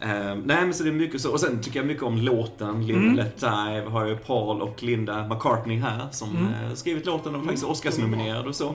Eh, 0.00 0.08
nej 0.44 0.64
men 0.64 0.74
så 0.74 0.82
det 0.82 0.90
är 0.90 0.92
mycket 0.92 1.20
så. 1.20 1.32
Och 1.32 1.40
sen 1.40 1.60
tycker 1.62 1.78
jag 1.78 1.86
mycket 1.86 2.02
om 2.02 2.16
låten. 2.18 2.86
Live 2.86 2.98
Mm. 2.98 3.14
Let 3.16 3.40
Die. 3.40 3.80
Vi 3.84 3.90
har 3.90 4.06
ju 4.06 4.16
Paul 4.16 4.62
och 4.62 4.82
Linda 4.82 5.26
McCartney 5.28 5.78
här 5.80 6.08
som 6.10 6.36
Mm. 6.36 6.46
eh, 6.68 6.74
skrivit 6.74 7.06
låten 7.06 7.34
och 7.34 7.42
faktiskt 7.44 7.64
Oscarsnominerad 7.66 8.46
och 8.46 8.54
så. 8.54 8.74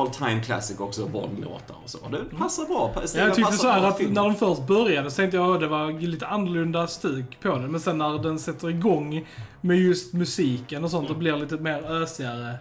All 0.00 0.10
time 0.10 0.40
classic 0.40 0.80
också, 0.80 1.06
Bond-låtar 1.06 1.76
och 1.84 1.90
så. 1.90 1.98
Det 2.10 2.36
passar 2.36 2.64
bra. 2.66 2.92
Ja, 2.94 3.06
Stilen 3.06 3.26
jag 3.26 3.34
tyckte 3.36 3.50
passar 3.50 3.68
så 3.68 3.80
här 3.80 3.88
att 3.88 3.98
filmen. 3.98 4.14
när 4.14 4.22
de 4.22 4.34
först 4.34 4.66
började 4.66 5.10
så 5.10 5.16
tänkte 5.16 5.36
jag 5.36 5.54
att 5.54 5.60
det 5.60 5.68
var 5.68 6.00
lite 6.00 6.26
annorlunda 6.26 6.86
stuk 6.86 7.40
på 7.40 7.48
den. 7.48 7.70
Men 7.70 7.80
sen 7.80 7.98
när 7.98 8.22
den 8.22 8.38
sätter 8.38 8.70
igång 8.70 9.26
med 9.60 9.78
just 9.78 10.12
musiken 10.12 10.84
och 10.84 10.90
sånt 10.90 11.10
och 11.10 11.16
blir 11.16 11.36
lite 11.36 11.56
mer 11.56 11.82
ösigare. 11.82 12.54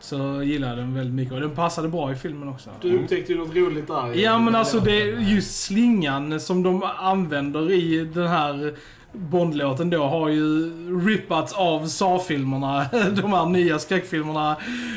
Så 0.00 0.42
gillar 0.42 0.68
jag 0.68 0.78
den 0.78 0.94
väldigt 0.94 1.14
mycket 1.14 1.34
och 1.34 1.40
den 1.40 1.54
passade 1.54 1.88
bra 1.88 2.12
i 2.12 2.14
filmen 2.14 2.48
också. 2.48 2.70
Du 2.80 2.98
upptäckte 2.98 3.32
ju 3.32 3.38
något 3.38 3.54
roligt 3.56 3.86
där. 3.86 4.14
Ja 4.14 4.38
men 4.38 4.54
alltså 4.54 4.80
det 4.80 4.98
just 5.04 5.60
slingan 5.62 6.40
som 6.40 6.62
de 6.62 6.82
använder 6.98 7.70
i 7.72 8.04
den 8.04 8.26
här 8.26 8.74
Bondlåten 9.16 9.90
då 9.90 10.04
har 10.04 10.28
ju 10.28 10.70
rippats 11.06 11.52
av 11.52 11.86
Saw-filmerna, 11.86 12.86
de 13.22 13.32
här 13.32 13.46
nya 13.46 13.78
skräckfilmerna. 13.78 14.56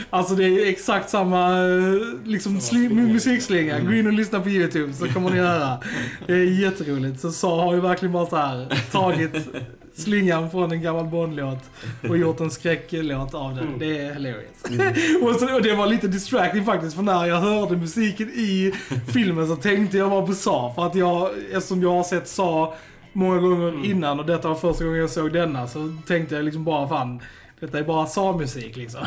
Alltså 0.09 0.35
det 0.35 0.43
är 0.43 0.69
exakt 0.69 1.09
samma 1.09 1.49
eh, 1.51 2.25
liksom 2.25 2.59
sli- 2.59 2.93
musikslinga. 3.13 3.79
Gå 3.79 3.93
in 3.93 4.07
och 4.07 4.13
lyssna 4.13 4.39
på 4.39 4.49
YouTube 4.49 4.93
så 4.93 5.07
kommer 5.07 5.29
ni 5.29 5.37
höra. 5.37 5.77
Det 6.27 6.33
är 6.33 6.61
jätteroligt. 6.61 7.19
Så 7.19 7.31
Saw 7.31 7.63
har 7.63 7.73
ju 7.73 7.81
verkligen 7.81 8.13
bara 8.13 8.25
så 8.25 8.35
här 8.35 8.67
tagit 8.91 9.35
slingan 9.93 10.51
från 10.51 10.71
en 10.71 10.81
gammal 10.81 11.05
Bond-låt 11.05 11.69
och 12.09 12.17
gjort 12.17 12.39
en 12.39 12.51
skräcklåt 12.51 13.33
av 13.33 13.55
den. 13.55 13.79
Det 13.79 13.97
är 13.97 14.13
hilarious. 14.13 14.63
och, 15.23 15.35
så, 15.35 15.55
och 15.55 15.61
det 15.61 15.75
var 15.75 15.87
lite 15.87 16.07
distracting 16.07 16.65
faktiskt 16.65 16.95
för 16.95 17.03
när 17.03 17.25
jag 17.25 17.37
hörde 17.41 17.77
musiken 17.77 18.29
i 18.29 18.73
filmen 19.13 19.47
så 19.47 19.55
tänkte 19.55 19.97
jag 19.97 20.09
bara 20.09 20.25
på 20.25 20.33
Saw. 20.33 20.75
För 20.75 20.87
att 20.87 20.95
jag, 20.95 21.29
eftersom 21.51 21.81
jag 21.81 21.91
har 21.91 22.03
sett 22.03 22.27
Saw 22.27 22.75
många 23.19 23.39
gånger 23.39 23.85
innan 23.85 24.19
och 24.19 24.25
detta 24.25 24.47
var 24.47 24.55
första 24.55 24.83
gången 24.83 24.99
jag 24.99 25.09
såg 25.09 25.33
denna 25.33 25.67
så 25.67 25.93
tänkte 26.07 26.35
jag 26.35 26.45
liksom 26.45 26.63
bara 26.63 26.87
fan, 26.87 27.19
detta 27.59 27.79
är 27.79 27.83
bara 27.83 28.05
Saw-musik 28.05 28.75
liksom. 28.77 29.01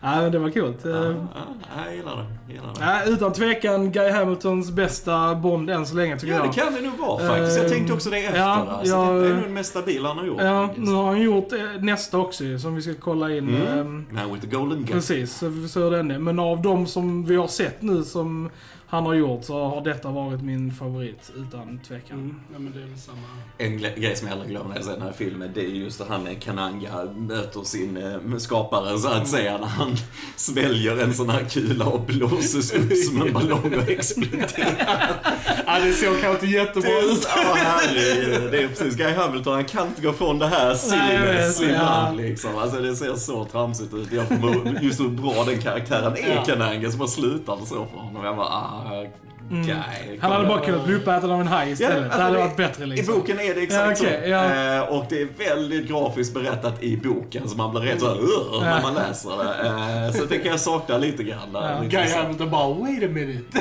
Nej 0.00 0.20
men 0.22 0.32
det 0.32 0.38
var 0.38 0.50
coolt. 0.50 0.78
Ja, 0.84 0.90
Eh, 0.90 1.14
ja, 1.34 1.82
jag 1.86 1.96
gillar 1.96 2.16
den. 2.16 2.26
Jag 2.46 2.54
gillar 2.54 2.66
den. 2.66 2.74
Nej, 2.80 3.02
utan 3.12 3.32
tvekan 3.32 3.92
Guy 3.92 4.10
Hamiltons 4.10 4.70
bästa 4.70 5.34
Bond 5.34 5.70
än 5.70 5.86
så 5.86 5.96
länge 5.96 6.18
tycker 6.18 6.32
Ja, 6.34 6.38
jag. 6.38 6.48
det 6.54 6.60
kan 6.60 6.74
det 6.74 6.80
nog 6.80 6.98
vara 6.98 7.28
faktiskt. 7.28 7.58
Jag 7.58 7.68
tänkte 7.68 7.92
också 7.92 8.10
det 8.10 8.18
efter. 8.24 8.38
ja, 8.38 8.66
alltså. 8.70 8.94
ja, 8.94 9.12
det 9.12 9.26
är 9.28 9.34
nog 9.34 9.42
den 9.42 9.54
mest 9.54 9.70
stabila 9.70 10.08
han 10.08 10.18
har 10.18 10.24
gjort. 10.24 10.40
Ja, 10.40 10.68
nu 10.76 10.90
har 10.92 11.06
han 11.06 11.22
gjort 11.22 11.52
eh, 11.52 11.58
nästa 11.80 12.18
också 12.18 12.58
som 12.58 12.74
vi 12.74 12.82
ska 12.82 12.94
kolla 13.00 13.30
in. 13.30 13.48
Mm. 13.48 13.78
ehm, 13.80 14.06
Man 14.10 14.32
with 14.34 14.46
the 14.48 14.56
golden 14.56 14.78
gun. 14.78 14.86
Precis, 14.86 15.34
så 15.38 15.48
vi 15.48 15.60
får 15.62 15.68
se 15.68 15.80
hur 15.80 15.90
den 15.90 16.10
är. 16.10 16.18
Men 16.18 16.38
av 16.38 16.62
de 16.62 16.86
som 16.86 17.24
vi 17.24 17.36
har 17.36 17.48
sett 17.48 17.82
nu 17.82 18.02
som 18.02 18.50
han 18.88 19.06
har 19.06 19.14
gjort 19.14 19.44
så 19.44 19.64
har 19.64 19.80
detta 19.80 20.10
varit 20.10 20.42
min 20.42 20.72
favorit 20.72 21.32
utan 21.36 21.78
tvekan. 21.78 22.18
Mm. 22.18 22.40
Ja, 22.52 22.58
men 22.58 22.72
det 22.72 22.82
är 22.82 22.86
väl 22.86 22.98
samma. 22.98 23.18
En 23.58 23.78
grej 23.78 24.16
som 24.16 24.28
jag 24.28 24.32
aldrig 24.32 24.50
glömmer 24.50 24.68
när 24.68 24.76
jag 24.76 24.84
ser 24.84 24.92
den 24.92 25.02
här 25.02 25.12
filmen, 25.12 25.50
det 25.54 25.60
är 25.60 25.68
just 25.68 26.00
att 26.00 26.08
han, 26.08 26.28
Kananga, 26.40 27.04
möter 27.16 27.62
sin 27.62 27.96
eh, 27.96 28.36
skapare 28.38 28.98
så 28.98 29.08
att 29.08 29.28
säga, 29.28 29.58
när 29.58 29.66
han 29.66 29.96
sväljer 30.36 31.02
en 31.02 31.14
sån 31.14 31.30
här 31.30 31.44
kula 31.44 31.86
och 31.86 32.00
blåses 32.00 32.74
upp 32.74 32.96
som 33.08 33.22
en 33.22 33.32
ballong 33.32 33.74
och 33.74 33.88
exploderar. 33.88 35.16
Ja, 35.66 35.78
det 35.78 35.92
såg 35.92 36.20
kanske 36.20 36.30
inte 36.30 36.46
jättebra 36.46 37.00
ut. 37.00 37.28
det 38.50 38.62
är 38.62 38.68
precis 38.68 38.96
Guy 38.96 39.12
Hamilton, 39.12 39.54
han 39.54 39.64
kan 39.64 39.86
inte 39.86 40.02
gå 40.02 40.12
från 40.12 40.38
det 40.38 40.46
här 40.46 40.76
ja. 41.72 42.12
liksom. 42.16 42.58
Alltså 42.58 42.80
det 42.80 42.96
ser 42.96 43.14
så 43.14 43.44
tramsigt 43.44 43.94
ut. 43.94 44.12
Jag 44.12 44.28
kommer 44.28 44.82
just 44.82 45.00
hur 45.00 45.08
bra 45.08 45.44
den 45.44 45.58
karaktären 45.58 46.16
är, 46.16 46.34
Ja. 46.34 46.44
Kananga, 46.44 46.90
så 46.90 46.98
bara 46.98 47.08
slutar 47.08 47.56
det 47.56 47.66
så 47.66 47.86
för 47.86 47.98
honom. 47.98 48.24
Jag 48.24 48.36
bara, 48.36 48.46
ah, 48.46 48.75
Guy. 48.90 49.08
Mm. 49.50 49.68
Han 50.20 50.32
hade 50.32 50.48
bara 50.48 50.60
kunnat 50.60 50.84
bli 50.84 50.94
uppäten 50.94 51.30
av 51.30 51.40
en 51.40 51.46
haj 51.46 51.70
istället. 51.70 51.96
alltså 52.04 52.18
det 52.18 52.24
hade 52.24 52.36
det- 52.36 52.42
varit 52.44 52.56
bättre 52.56 52.86
liksom. 52.86 53.14
I 53.14 53.18
boken 53.18 53.40
är 53.40 53.54
det 53.54 53.60
exakt 53.62 54.02
Ja, 54.02 54.06
okej, 54.08 54.20
så. 54.24 54.28
ja. 54.30 54.74
Eh, 54.76 54.82
och 54.82 55.04
det 55.08 55.22
är 55.22 55.28
väldigt 55.54 55.88
grafiskt 55.88 56.34
berättat 56.34 56.82
i 56.82 56.96
boken, 56.96 57.48
så 57.48 57.56
man 57.56 57.70
blir 57.70 57.80
rätt 57.80 58.00
så 58.00 58.06
här, 58.08 58.16
"Ugh", 58.20 58.60
när 58.62 58.82
man 58.82 58.94
läser 58.94 59.30
det. 59.30 59.68
Eh, 60.06 60.12
så 60.20 60.24
det 60.24 60.38
kan 60.38 60.50
jag 60.50 60.60
sakna 60.60 60.98
lite 60.98 61.22
grann. 61.22 61.38
Ja. 61.52 61.80
lite 61.82 61.96
Guy 61.96 62.46
bara, 62.46 62.74
wait 62.74 63.04
a 63.04 63.08
minute. 63.08 63.58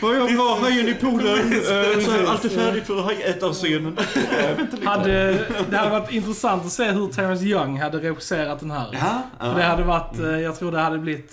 Jag 0.00 0.36
var 0.36 0.60
hajen 0.60 0.88
i 0.88 0.94
poolen, 0.94 1.52
eh, 1.52 2.30
allt 2.30 2.44
är 2.44 2.48
färdigt 2.48 2.86
för 2.86 3.08
riktigt. 3.08 4.84
Hade, 4.84 5.32
det 5.70 5.76
hade 5.76 5.90
varit 5.90 6.12
intressant 6.12 6.64
att 6.66 6.72
se 6.72 6.84
hur 6.84 7.06
Terrence 7.08 7.44
Young 7.44 7.80
hade 7.80 7.98
regisserat 7.98 8.60
den 8.60 8.70
här. 8.70 8.86
Ja, 8.92 9.22
För 9.46 9.54
det 9.58 9.64
hade 9.64 9.82
varit, 9.82 10.18
eh, 10.18 10.26
jag 10.40 10.58
tror 10.58 10.72
det 10.72 10.78
hade 10.80 10.98
blivit 10.98 11.32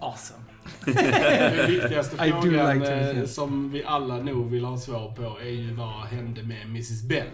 awesome. 0.00 0.38
Den 0.84 1.66
viktigaste 1.70 2.16
frågan 2.16 2.78
like 2.78 2.90
eh, 2.90 3.24
som 3.24 3.70
vi 3.70 3.84
alla 3.84 4.18
nog 4.18 4.50
vill 4.50 4.64
ha 4.64 4.78
svar 4.78 5.12
på 5.16 5.40
är 5.40 5.50
ju 5.50 5.74
vad 5.74 6.06
hände 6.06 6.42
med 6.42 6.62
Mrs 6.62 7.02
Bell? 7.02 7.26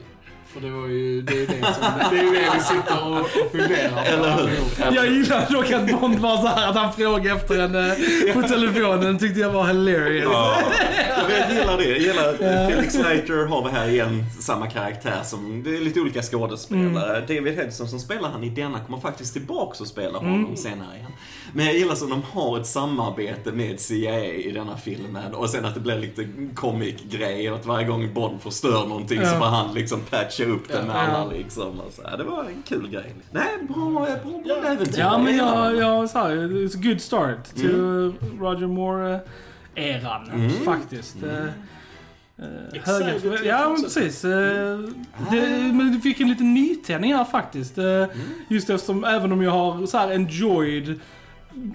För 0.52 0.60
det 0.60 0.70
var 0.70 0.86
ju 0.86 1.22
det, 1.22 1.32
är 1.32 1.46
det, 1.46 1.74
som, 1.74 1.84
det 2.10 2.18
är 2.18 2.22
ju 2.22 2.30
det 2.30 2.50
vi 2.54 2.60
sitter 2.60 3.04
och, 3.06 3.20
och 3.20 3.50
funderar 3.52 3.88
på. 3.90 3.98
Eller 4.00 4.30
hur? 4.30 4.40
allihop. 4.40 4.72
Jag 4.94 5.06
gillar 5.06 5.52
dock 5.52 5.70
att 5.72 6.00
Bond 6.00 6.18
var 6.18 6.36
så 6.36 6.46
här 6.46 6.68
att 6.70 6.76
han 6.76 6.92
frågade 6.92 7.30
efter 7.30 7.60
henne 7.60 7.96
på 8.34 8.42
telefonen. 8.48 9.18
tyckte 9.18 9.40
jag 9.40 9.50
var 9.50 9.64
hilarious. 9.66 10.24
Ja, 10.32 10.56
jag 11.28 11.56
gillar 11.56 11.76
det. 11.78 11.84
Jag 11.84 11.98
gillar 11.98 12.28
att 12.28 12.72
Felix 12.72 12.94
Leiter 12.94 13.46
har 13.46 13.64
vi 13.64 13.70
här 13.70 13.88
igen 13.88 14.24
samma 14.40 14.66
karaktär 14.66 15.20
som, 15.24 15.62
det 15.62 15.76
är 15.76 15.80
lite 15.80 16.00
olika 16.00 16.22
skådespelare. 16.22 17.20
David 17.20 17.54
Hedson 17.56 17.88
som 17.88 17.98
spelar 18.00 18.28
han 18.28 18.44
i 18.44 18.48
denna 18.50 18.80
kommer 18.80 18.98
faktiskt 19.00 19.32
tillbaks 19.32 19.80
och 19.80 19.86
spelar 19.86 20.18
honom 20.18 20.56
senare 20.56 20.96
igen. 20.96 21.10
Men 21.52 21.66
jag 21.66 21.74
gillar 21.74 21.94
som 21.94 22.10
de 22.10 22.22
har 22.32 22.60
ett 22.60 22.66
samarbete 22.66 23.52
med 23.52 23.80
CIA 23.80 24.24
i 24.24 24.50
denna 24.52 24.76
filmen 24.76 25.34
och 25.34 25.50
sen 25.50 25.64
att 25.64 25.74
det 25.74 25.80
blir 25.80 25.98
lite 25.98 26.26
comic-grej 26.54 27.48
att 27.48 27.66
varje 27.66 27.86
gång 27.86 28.14
Bond 28.14 28.42
förstör 28.42 28.86
någonting 28.86 29.18
så 29.20 29.24
Ja. 29.34 29.38
får 29.38 29.46
han 29.46 29.74
liksom 29.74 30.00
patcha 30.36 30.50
upp 30.50 30.68
det 30.68 30.82
med 30.82 30.96
alla 30.96 31.26
liksom. 31.30 31.80
Och 31.80 31.92
så. 31.92 32.08
här. 32.08 32.16
Det 32.18 32.24
var 32.24 32.44
en 32.44 32.62
kul 32.68 32.88
grej. 32.90 33.14
Nej, 33.30 33.46
bra, 33.68 33.90
bra 33.90 34.06
Bond-äventyr. 34.24 34.98
Ja, 34.98 35.18
men 35.18 35.36
jag, 35.36 35.76
jag 35.76 36.10
sa 36.10 36.30
ju, 36.30 36.66
it's 36.66 36.76
a 36.76 36.80
good 36.82 37.00
start 37.00 37.44
to 37.56 37.68
Roger 38.40 38.66
Moore-eran 38.66 40.50
faktiskt. 40.64 41.16
Eh, 41.22 41.30
eh, 41.34 41.44
höga, 42.84 43.14
Excited 43.14 43.20
till 43.38 43.46
ja, 43.46 43.68
men 43.68 43.82
precis. 43.82 44.24
eh, 44.24 44.78
Det, 45.30 45.72
men 45.72 45.92
du 45.92 46.00
fick 46.00 46.20
en 46.20 46.28
liten 46.28 46.54
nytändning 46.54 47.14
här 47.14 47.24
faktiskt. 47.24 47.78
Eh, 47.78 48.04
Just 48.48 48.70
eftersom, 48.70 49.04
även 49.04 49.32
om 49.32 49.42
jag 49.42 49.50
har 49.50 49.86
så 49.86 49.98
här 49.98 50.10
enjoyed 50.10 51.00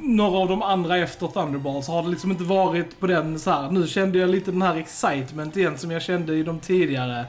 några 0.01 0.37
av 0.37 0.47
de 0.49 0.61
andra 0.61 0.97
efter 0.97 1.27
Thunderball 1.27 1.83
så 1.83 1.91
har 1.91 2.03
det 2.03 2.09
liksom 2.09 2.31
inte 2.31 2.43
varit 2.43 2.99
på 2.99 3.07
den 3.07 3.39
så 3.39 3.51
här. 3.51 3.71
Nu 3.71 3.87
kände 3.87 4.17
jag 4.17 4.29
lite 4.29 4.51
den 4.51 4.61
här 4.61 4.75
excitement 4.75 5.57
igen 5.57 5.77
som 5.77 5.91
jag 5.91 6.01
kände 6.01 6.33
i 6.35 6.43
de 6.43 6.59
tidigare. 6.59 7.25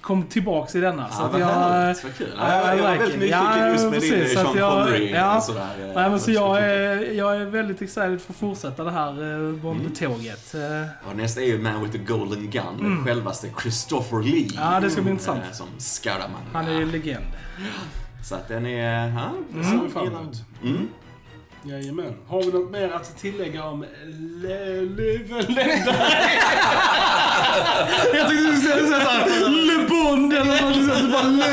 Kom 0.00 0.22
tillbaks 0.22 0.74
i 0.74 0.80
denna. 0.80 1.08
så 1.10 1.22
Ja, 1.22 1.26
att 1.26 1.32
vad 1.32 1.40
jag... 1.40 1.46
härligt, 1.46 2.04
vad 2.04 2.14
kul. 2.16 2.32
Ja, 2.38 2.48
Ja, 2.66 2.74
jag 2.74 2.82
var 2.82 2.96
väldigt 2.96 3.18
nyfiken 3.20 3.38
Ja, 3.44 3.68
just 3.68 3.84
med 3.84 3.92
precis, 3.92 4.10
din 4.12 4.26
så 4.28 4.34
Sean 4.34 4.46
att 4.46 4.56
jag- 4.56 4.72
Connery 4.84 5.10
ja. 5.12 5.36
och 5.36 5.42
sådär. 5.42 5.68
eh, 5.80 5.94
Nej 5.94 6.10
men 6.10 6.20
så 6.20 6.30
jag 6.30 6.58
är, 6.58 7.12
jag 7.12 7.36
är 7.36 7.44
väldigt 7.44 7.82
excited 7.82 8.20
för 8.20 8.32
att 8.32 8.36
fortsätta 8.38 8.84
det 8.84 8.90
här 8.90 9.10
eh, 9.48 9.52
Bond-tåget. 9.54 10.54
Eh, 10.54 10.60
Ja, 10.60 11.12
nästa 11.16 11.40
är 11.40 11.44
ju 11.46 11.58
Man 11.58 11.80
with 11.80 11.92
the 11.92 11.98
Golden 12.12 12.50
Gun, 12.50 12.76
med 12.80 13.04
självaste 13.06 13.48
Christopher 13.62 14.22
Lee. 14.22 14.48
Ja, 14.56 14.80
det 14.80 14.90
ska 14.90 15.02
bli 15.02 15.10
intressant. 15.10 15.40
eh, 15.50 15.52
Som 15.56 15.66
Scaramanga. 15.78 16.36
Han 16.52 16.66
är 16.68 16.72
ju 16.72 16.86
legend. 16.92 17.24
Så 18.24 18.34
att 18.34 18.48
den 18.48 18.66
är... 18.66 19.08
Ja, 19.08 19.30
Det 19.48 19.64
ser 19.64 19.80
vi 19.84 19.90
fram 19.90 20.06
emot. 20.06 20.36
Mm. 21.64 21.76
Jajamän. 21.76 22.14
Har 22.28 22.42
vi 22.42 22.52
något 22.52 22.70
mer 22.70 22.90
att 22.92 23.16
tillägga 23.18 23.64
om 23.64 23.80
Die? 24.42 25.26
Jag 28.14 28.28
tyckte 28.28 28.44
du 28.44 28.56
skulle 28.56 28.86
säga 28.88 29.00
såhär 29.00 29.48
Le 29.48 29.88
Bond 29.88 30.32
eller 30.32 30.62
något 30.62 30.74
sånt. 30.74 30.98
Du 31.02 31.08
bara 31.12 31.22
Le... 31.22 31.44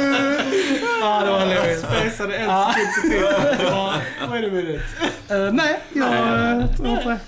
Ja, 1.01 1.21
det 1.25 1.31
var 1.31 1.39
hilarious. 1.39 1.79
Spacade 1.81 2.37
en 2.37 2.49
sekund 2.73 2.89
för 2.95 3.01
tidigt. 3.01 3.21
Ja, 3.69 3.93
Wait 4.29 4.45
a 4.45 4.49
minute. 4.51 4.83
Eh, 5.29 5.51
nej, 5.53 5.79
jag 5.93 6.09
Nej. 6.11 6.67
tror 6.77 6.89
inte 6.89 7.03
det. 7.09 7.19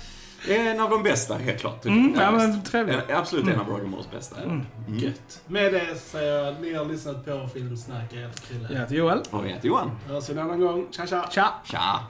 Det 0.46 0.56
är 0.56 0.70
en 0.70 0.80
av 0.80 0.90
de 0.90 1.02
bästa, 1.02 1.34
helt 1.34 1.60
klart. 1.60 1.84
Mm, 1.84 2.14
jag. 2.14 2.22
ja, 2.24 2.30
men 2.30 2.62
trevligt. 2.64 2.96
En- 3.08 3.16
Absolut 3.16 3.54
en 3.54 3.60
av 3.60 3.68
Roger 3.68 3.84
Moores 3.84 4.10
bästa. 4.10 4.42
Mm. 4.42 4.66
Gött. 4.88 5.40
Med 5.46 5.72
det 5.72 5.94
säger 6.10 6.44
jag 6.44 6.60
ni 6.60 6.74
har 6.74 6.84
lyssnat 6.84 7.24
på 7.24 7.48
Filmsnack. 7.54 8.04
Jag 8.10 8.20
heter 8.20 8.40
Chrille. 8.46 8.68
Jag 8.70 8.78
heter 8.80 8.94
Joel. 8.94 9.18
Och 9.30 9.44
jag 9.44 9.48
heter 9.50 9.68
Johan. 9.68 9.90
Hörs 10.08 10.30
en 10.30 10.38
annan 10.38 10.60
gång. 10.60 10.86
Tja 10.90 11.06
tja! 11.06 11.24
Tja! 11.30 11.48
Tja! 11.64 12.00